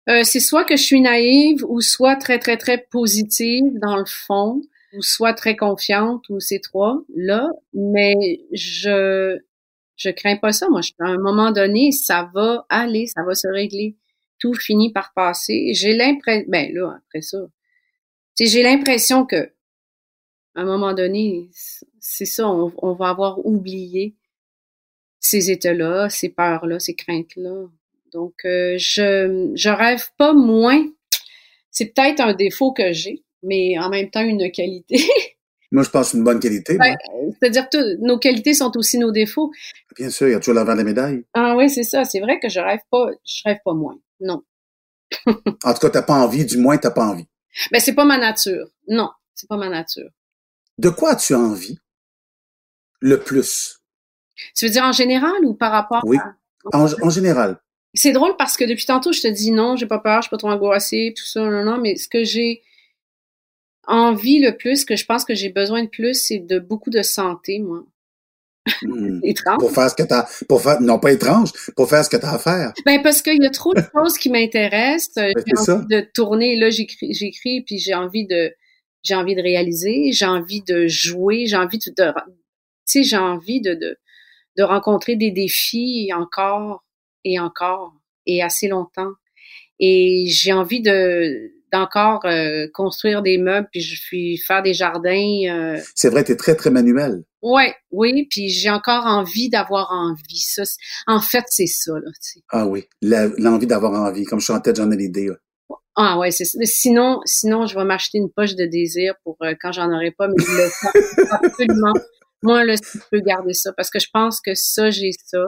Euh, 0.07 0.23
c'est 0.23 0.39
soit 0.39 0.65
que 0.65 0.77
je 0.77 0.83
suis 0.83 1.01
naïve 1.01 1.65
ou 1.67 1.81
soit 1.81 2.15
très, 2.15 2.39
très, 2.39 2.57
très 2.57 2.77
positive 2.77 3.79
dans 3.81 3.97
le 3.97 4.05
fond, 4.05 4.61
ou 4.95 5.01
soit 5.01 5.33
très 5.33 5.55
confiante, 5.55 6.29
ou 6.29 6.39
ces 6.39 6.61
trois, 6.61 7.01
là. 7.15 7.47
Mais 7.73 8.13
je, 8.51 9.37
je 9.97 10.09
crains 10.09 10.37
pas 10.37 10.51
ça. 10.51 10.67
Moi, 10.69 10.81
à 10.99 11.07
un 11.07 11.17
moment 11.17 11.51
donné, 11.51 11.91
ça 11.91 12.29
va 12.33 12.65
aller, 12.69 13.07
ça 13.07 13.23
va 13.23 13.33
se 13.35 13.47
régler. 13.47 13.95
Tout 14.39 14.53
finit 14.53 14.91
par 14.91 15.13
passer. 15.13 15.73
J'ai 15.73 15.93
l'impression, 15.93 16.45
ben 16.49 16.73
là, 16.73 16.97
après 16.97 17.21
ça, 17.21 17.39
j'ai 18.39 18.63
l'impression 18.63 19.25
que, 19.25 19.51
à 20.55 20.61
un 20.61 20.65
moment 20.65 20.93
donné, 20.93 21.49
c'est 21.99 22.25
ça, 22.25 22.47
on, 22.47 22.93
va 22.93 23.09
avoir 23.09 23.45
oublié 23.45 24.15
ces 25.19 25.51
états-là, 25.51 26.09
ces 26.09 26.29
peurs-là, 26.29 26.79
ces 26.79 26.95
craintes-là. 26.95 27.67
Donc, 28.15 28.33
euh, 28.45 28.77
je, 28.77 29.51
je 29.55 29.69
rêve 29.69 30.05
pas 30.17 30.33
moins. 30.33 30.87
C'est 31.69 31.87
peut-être 31.87 32.21
un 32.21 32.33
défaut 32.33 32.71
que 32.71 32.93
j'ai, 32.93 33.25
mais 33.43 33.77
en 33.77 33.89
même 33.89 34.09
temps 34.09 34.23
une 34.23 34.49
qualité. 34.51 34.95
Moi, 35.73 35.83
je 35.83 35.89
pense 35.89 36.13
une 36.13 36.23
bonne 36.23 36.39
qualité. 36.39 36.77
C'est-à-dire 37.41 37.69
que 37.69 37.97
nos 37.97 38.17
qualités 38.17 38.53
sont 38.53 38.71
aussi 38.77 38.97
nos 38.99 39.11
défauts. 39.11 39.51
Bien 39.97 40.09
sûr, 40.09 40.29
il 40.29 40.31
y 40.31 40.33
a 40.33 40.39
toujours 40.39 40.53
l'envers 40.53 40.77
des 40.77 40.85
médailles. 40.85 41.25
Ah 41.33 41.57
oui, 41.57 41.69
c'est 41.69 41.83
ça. 41.83 42.05
C'est 42.05 42.21
vrai 42.21 42.39
que 42.39 42.47
je 42.47 42.61
rêve 42.61 42.79
pas, 42.89 43.09
je 43.25 43.41
rêve 43.43 43.57
pas 43.65 43.73
moins. 43.73 43.99
Non. 44.21 44.43
en 45.27 45.73
tout 45.73 45.79
cas, 45.79 45.89
t'as 45.89 46.01
pas 46.01 46.13
envie, 46.13 46.45
du 46.45 46.57
moins 46.57 46.77
t'as 46.77 46.91
pas 46.91 47.07
envie. 47.07 47.27
Ben, 47.73 47.81
c'est 47.81 47.95
pas 47.95 48.05
ma 48.05 48.17
nature. 48.17 48.69
Non, 48.87 49.09
c'est 49.33 49.49
pas 49.49 49.57
ma 49.57 49.67
nature. 49.67 50.09
De 50.77 50.87
quoi 50.87 51.11
as-tu 51.11 51.35
envie 51.35 51.77
le 53.01 53.19
plus? 53.19 53.81
Tu 54.55 54.67
veux 54.67 54.71
dire 54.71 54.85
en 54.85 54.93
général 54.93 55.43
ou 55.43 55.53
par 55.53 55.73
rapport 55.73 56.01
oui. 56.05 56.17
En, 56.71 56.85
en 56.85 57.09
général. 57.09 57.59
C'est 57.95 58.11
drôle 58.11 58.35
parce 58.37 58.57
que 58.57 58.65
depuis 58.65 58.85
tantôt, 58.85 59.11
je 59.11 59.21
te 59.21 59.27
dis 59.27 59.51
non, 59.51 59.75
j'ai 59.75 59.85
pas 59.85 59.99
peur, 59.99 60.21
je 60.21 60.27
suis 60.27 60.29
pas 60.29 60.37
trop 60.37 60.49
angoissée, 60.49 61.13
tout 61.15 61.25
ça, 61.25 61.41
non, 61.41 61.63
non, 61.63 61.77
mais 61.77 61.95
ce 61.95 62.07
que 62.07 62.23
j'ai 62.23 62.61
envie 63.87 64.39
le 64.39 64.57
plus, 64.57 64.85
que 64.85 64.95
je 64.95 65.05
pense 65.05 65.25
que 65.25 65.35
j'ai 65.35 65.49
besoin 65.49 65.83
de 65.83 65.89
plus, 65.89 66.13
c'est 66.15 66.39
de 66.39 66.59
beaucoup 66.59 66.89
de 66.89 67.01
santé, 67.01 67.59
moi. 67.59 67.83
Hmm. 68.81 69.19
étrange. 69.23 69.59
Pour 69.59 69.71
faire 69.71 69.89
ce 69.89 69.95
que 69.95 70.03
t'as, 70.03 70.27
pour 70.47 70.61
faire, 70.61 70.81
non 70.81 70.99
pas 70.99 71.11
étrange, 71.11 71.51
pour 71.75 71.89
faire 71.89 72.03
ce 72.03 72.09
que 72.09 72.17
t'as 72.17 72.33
à 72.33 72.39
faire. 72.39 72.73
Ben 72.85 73.01
parce 73.01 73.21
qu'il 73.21 73.41
y 73.41 73.45
a 73.45 73.51
trop 73.51 73.73
de 73.73 73.83
choses 73.93 74.17
qui 74.17 74.29
m'intéressent. 74.29 75.13
Ben, 75.15 75.33
j'ai 75.45 75.71
envie 75.71 75.85
de 75.87 76.01
tourner. 76.13 76.55
Là, 76.57 76.69
j'écris, 76.69 77.13
j'écris, 77.13 77.61
puis 77.61 77.77
j'ai 77.77 77.93
envie 77.93 78.25
de, 78.25 78.53
j'ai 79.03 79.15
envie 79.15 79.35
de 79.35 79.41
réaliser, 79.41 80.11
j'ai 80.11 80.25
envie 80.25 80.63
de 80.63 80.87
jouer, 80.87 81.45
j'ai 81.45 81.57
envie 81.57 81.77
de, 81.77 81.83
tu 81.85 82.03
sais, 82.85 83.03
j'ai 83.03 83.17
envie 83.17 83.61
de, 83.61 83.75
de, 83.75 83.97
de 84.57 84.63
rencontrer 84.63 85.15
des 85.15 85.31
défis 85.31 86.11
encore 86.13 86.84
et 87.25 87.39
encore 87.39 87.93
et 88.25 88.41
assez 88.41 88.69
longtemps. 88.69 89.11
Et 89.79 90.27
j'ai 90.29 90.53
envie 90.53 90.81
de 90.81 91.51
d'encore 91.73 92.25
euh, 92.25 92.67
construire 92.73 93.21
des 93.21 93.37
meubles, 93.37 93.67
puis 93.71 93.81
je 93.81 93.99
suis 93.99 94.37
faire 94.37 94.63
des 94.63 94.73
jardins. 94.73 95.39
Euh. 95.49 95.79
C'est 95.93 96.09
vrai, 96.09 96.23
tu 96.23 96.31
es 96.31 96.35
très, 96.35 96.55
très 96.55 96.69
manuel. 96.69 97.23
Ouais, 97.41 97.75
oui, 97.91 98.27
puis 98.29 98.49
j'ai 98.49 98.69
encore 98.69 99.05
envie 99.05 99.49
d'avoir 99.49 99.91
envie. 99.91 100.39
Ça, 100.39 100.63
en 101.07 101.19
fait, 101.19 101.43
c'est 101.47 101.67
ça. 101.67 101.91
Là, 101.93 102.11
ah 102.49 102.67
oui, 102.67 102.85
l'envie 103.01 103.67
d'avoir 103.67 103.91
envie. 103.93 104.23
Comme 104.23 104.39
je 104.39 104.45
suis 104.45 104.53
en 104.53 104.61
tête, 104.61 104.77
j'en 104.77 104.89
ai 104.91 104.95
l'idée. 104.95 105.29
Ah 105.97 106.17
ouais, 106.17 106.31
c'est 106.31 106.45
sinon, 106.45 107.21
sinon, 107.25 107.67
je 107.67 107.77
vais 107.77 107.85
m'acheter 107.85 108.17
une 108.17 108.29
poche 108.29 108.55
de 108.55 108.65
désir 108.65 109.13
pour 109.23 109.37
euh, 109.43 109.53
quand 109.61 109.71
j'en 109.71 109.91
aurai 109.93 110.11
pas, 110.11 110.27
mais 110.27 110.35
le 110.37 111.27
absolument. 111.31 111.93
Moi, 112.41 112.65
là, 112.65 112.75
je 112.75 112.99
peux 113.11 113.21
garder 113.21 113.53
ça 113.53 113.71
parce 113.73 113.89
que 113.89 113.99
je 113.99 114.07
pense 114.13 114.41
que 114.41 114.55
ça, 114.55 114.89
j'ai 114.89 115.11
ça. 115.25 115.45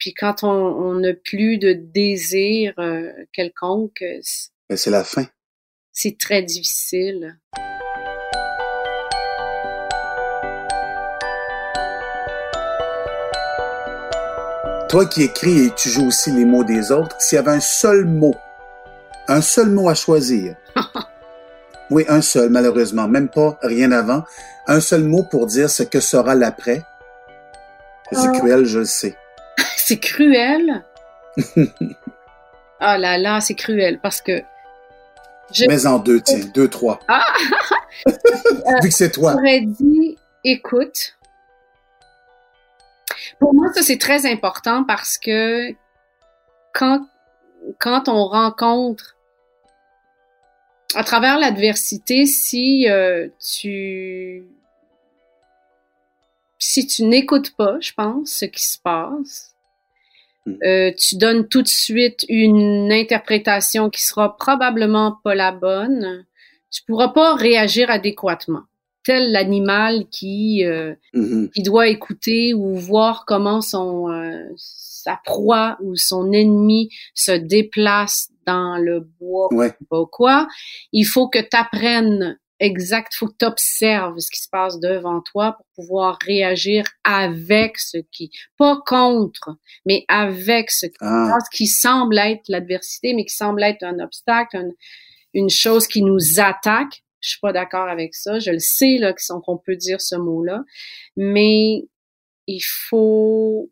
Puis 0.00 0.14
quand 0.14 0.44
on 0.44 0.94
n'a 0.94 1.12
plus 1.12 1.58
de 1.58 1.74
désir 1.74 2.72
euh, 2.78 3.12
quelconque, 3.34 4.02
ben, 4.70 4.76
c'est 4.76 4.90
la 4.90 5.04
fin. 5.04 5.26
C'est 5.92 6.16
très 6.18 6.42
difficile. 6.42 7.38
Toi 14.88 15.04
qui 15.04 15.24
écris 15.24 15.66
et 15.66 15.70
tu 15.76 15.90
joues 15.90 16.06
aussi 16.06 16.32
les 16.32 16.46
mots 16.46 16.64
des 16.64 16.90
autres, 16.92 17.20
s'il 17.20 17.36
y 17.36 17.38
avait 17.38 17.50
un 17.50 17.60
seul 17.60 18.06
mot, 18.06 18.34
un 19.28 19.42
seul 19.42 19.68
mot 19.68 19.90
à 19.90 19.94
choisir. 19.94 20.56
oui, 21.90 22.06
un 22.08 22.22
seul, 22.22 22.48
malheureusement, 22.48 23.06
même 23.06 23.28
pas 23.28 23.58
rien 23.62 23.92
avant. 23.92 24.24
Un 24.66 24.80
seul 24.80 25.04
mot 25.04 25.24
pour 25.24 25.46
dire 25.46 25.68
ce 25.68 25.82
que 25.82 26.00
sera 26.00 26.34
l'après. 26.34 26.82
C'est 28.12 28.28
ah. 28.28 28.32
cruel, 28.32 28.64
je 28.64 28.78
le 28.78 28.84
sais 28.86 29.19
c'est 29.90 29.98
cruel. 29.98 30.84
ah 32.80 32.96
là 32.96 33.18
là, 33.18 33.40
c'est 33.40 33.56
cruel 33.56 33.98
parce 34.00 34.20
que. 34.20 34.42
Mais 35.66 35.84
en 35.84 35.98
deux, 35.98 36.20
tiens, 36.20 36.44
deux, 36.54 36.68
trois. 36.68 37.00
Ah! 37.08 37.24
Vu 38.82 38.88
que 38.88 38.94
c'est 38.94 39.10
toi. 39.10 39.32
J'aurais 39.32 39.62
dit, 39.62 40.16
écoute. 40.44 41.16
Pour 43.40 43.52
moi, 43.52 43.72
ça, 43.74 43.82
c'est 43.82 43.98
très 43.98 44.30
important 44.30 44.84
parce 44.84 45.18
que 45.18 45.72
quand, 46.72 47.04
quand 47.80 48.08
on 48.08 48.26
rencontre 48.26 49.16
à 50.94 51.02
travers 51.02 51.36
l'adversité, 51.36 52.26
si 52.26 52.88
euh, 52.88 53.26
tu 53.40 54.44
si 56.60 56.86
tu 56.86 57.02
n'écoutes 57.04 57.56
pas, 57.56 57.80
je 57.80 57.92
pense, 57.92 58.30
ce 58.30 58.44
qui 58.44 58.64
se 58.64 58.78
passe. 58.78 59.49
Euh, 60.48 60.90
tu 60.96 61.16
donnes 61.16 61.48
tout 61.48 61.62
de 61.62 61.68
suite 61.68 62.24
une 62.28 62.90
interprétation 62.90 63.90
qui 63.90 64.02
sera 64.02 64.36
probablement 64.36 65.18
pas 65.22 65.34
la 65.34 65.52
bonne. 65.52 66.24
Tu 66.70 66.82
pourras 66.86 67.08
pas 67.08 67.34
réagir 67.34 67.90
adéquatement. 67.90 68.62
Tel 69.02 69.32
l'animal 69.32 70.06
qui 70.10 70.64
euh, 70.64 70.94
mm-hmm. 71.14 71.50
qui 71.50 71.62
doit 71.62 71.88
écouter 71.88 72.52
ou 72.52 72.74
voir 72.74 73.24
comment 73.26 73.60
son 73.60 74.10
euh, 74.10 74.44
sa 74.56 75.18
proie 75.24 75.78
ou 75.80 75.96
son 75.96 76.32
ennemi 76.32 76.90
se 77.14 77.32
déplace 77.32 78.30
dans 78.46 78.76
le 78.76 79.00
bois 79.00 79.48
ou 79.90 80.06
quoi. 80.06 80.48
Il 80.92 81.04
faut 81.04 81.28
que 81.28 81.38
tu 81.38 81.56
apprennes 81.56 82.38
exact. 82.60 83.14
faut 83.14 83.26
que 83.26 83.36
tu 83.38 83.44
observes 83.44 84.18
ce 84.18 84.30
qui 84.30 84.40
se 84.40 84.48
passe 84.48 84.78
devant 84.78 85.20
toi 85.20 85.56
pour 85.56 85.66
pouvoir 85.74 86.18
réagir 86.24 86.84
avec 87.04 87.78
ce 87.78 87.98
qui, 88.12 88.30
pas 88.56 88.80
contre, 88.86 89.56
mais 89.86 90.04
avec 90.08 90.70
ce 90.70 90.86
qui, 90.86 90.96
ah. 91.00 91.38
qui 91.52 91.66
semble 91.66 92.18
être 92.18 92.42
l'adversité, 92.48 93.14
mais 93.14 93.24
qui 93.24 93.34
semble 93.34 93.62
être 93.62 93.82
un 93.82 93.98
obstacle, 93.98 94.58
une 95.34 95.50
chose 95.50 95.86
qui 95.86 96.02
nous 96.02 96.38
attaque. 96.38 97.02
Je 97.20 97.30
suis 97.30 97.40
pas 97.40 97.52
d'accord 97.52 97.88
avec 97.88 98.14
ça. 98.14 98.38
Je 98.38 98.50
le 98.50 98.58
sais 98.58 98.96
là 98.98 99.12
qu'on 99.44 99.58
peut 99.58 99.76
dire 99.76 100.00
ce 100.00 100.16
mot-là, 100.16 100.62
mais 101.16 101.84
il 102.46 102.60
faut 102.60 103.70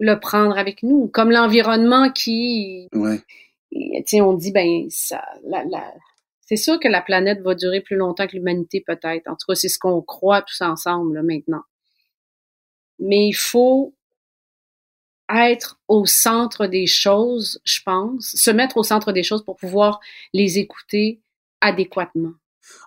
le 0.00 0.18
prendre 0.20 0.56
avec 0.58 0.82
nous, 0.82 1.08
comme 1.08 1.30
l'environnement 1.30 2.10
qui, 2.10 2.88
ouais. 2.94 3.20
on 4.20 4.32
dit 4.34 4.52
ben 4.52 4.86
ça, 4.90 5.24
la, 5.44 5.64
la, 5.64 5.92
c'est 6.48 6.56
sûr 6.56 6.80
que 6.80 6.88
la 6.88 7.02
planète 7.02 7.42
va 7.42 7.54
durer 7.54 7.82
plus 7.82 7.96
longtemps 7.96 8.26
que 8.26 8.34
l'humanité, 8.34 8.82
peut-être. 8.84 9.28
En 9.28 9.36
tout 9.36 9.44
cas, 9.46 9.54
c'est 9.54 9.68
ce 9.68 9.78
qu'on 9.78 10.00
croit 10.00 10.40
tous 10.40 10.62
ensemble 10.62 11.22
maintenant. 11.22 11.60
Mais 12.98 13.28
il 13.28 13.34
faut 13.34 13.94
être 15.30 15.78
au 15.88 16.06
centre 16.06 16.66
des 16.66 16.86
choses, 16.86 17.60
je 17.64 17.80
pense, 17.84 18.32
se 18.34 18.50
mettre 18.50 18.78
au 18.78 18.82
centre 18.82 19.12
des 19.12 19.22
choses 19.22 19.44
pour 19.44 19.56
pouvoir 19.56 20.00
les 20.32 20.58
écouter 20.58 21.20
adéquatement. 21.60 22.32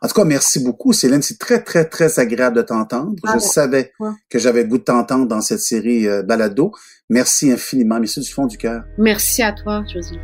En 0.02 0.08
tout 0.08 0.16
cas, 0.16 0.26
merci 0.26 0.64
beaucoup, 0.64 0.92
Céline. 0.92 1.22
C'est 1.22 1.38
très, 1.38 1.64
très, 1.64 1.88
très 1.88 2.20
agréable 2.20 2.58
de 2.58 2.64
t'entendre. 2.64 3.16
je 3.32 3.40
savais 3.40 3.94
que 4.28 4.40
j'avais 4.40 4.66
goût 4.66 4.80
de 4.80 4.84
t'entendre 4.84 5.28
dans 5.28 5.42
cette 5.42 5.60
série 5.60 6.08
euh, 6.08 6.24
Balado. 6.24 6.72
Merci 7.10 7.52
infiniment. 7.52 8.00
Merci 8.00 8.22
du 8.22 8.30
fond 8.32 8.48
du 8.48 8.58
cœur. 8.58 8.84
Merci 8.98 9.44
à 9.44 9.54
toi, 9.54 9.84
Josie. 9.88 10.18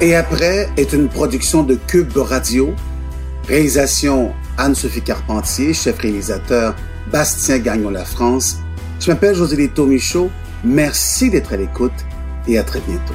Et 0.00 0.14
après 0.14 0.68
est 0.76 0.92
une 0.92 1.08
production 1.08 1.64
de 1.64 1.74
Cube 1.74 2.16
Radio 2.16 2.72
Réalisation 3.48 4.32
Anne-Sophie 4.56 5.02
Carpentier, 5.02 5.74
chef 5.74 5.98
réalisateur 5.98 6.76
Bastien 7.10 7.58
Gagnon 7.58 7.90
La 7.90 8.04
France. 8.04 8.58
Je 9.00 9.10
m'appelle 9.10 9.34
José 9.34 9.56
Lito 9.56 9.86
Michaud. 9.86 10.30
Merci 10.62 11.30
d'être 11.30 11.52
à 11.52 11.56
l'écoute 11.56 12.04
et 12.46 12.58
à 12.58 12.62
très 12.62 12.80
bientôt. 12.80 13.14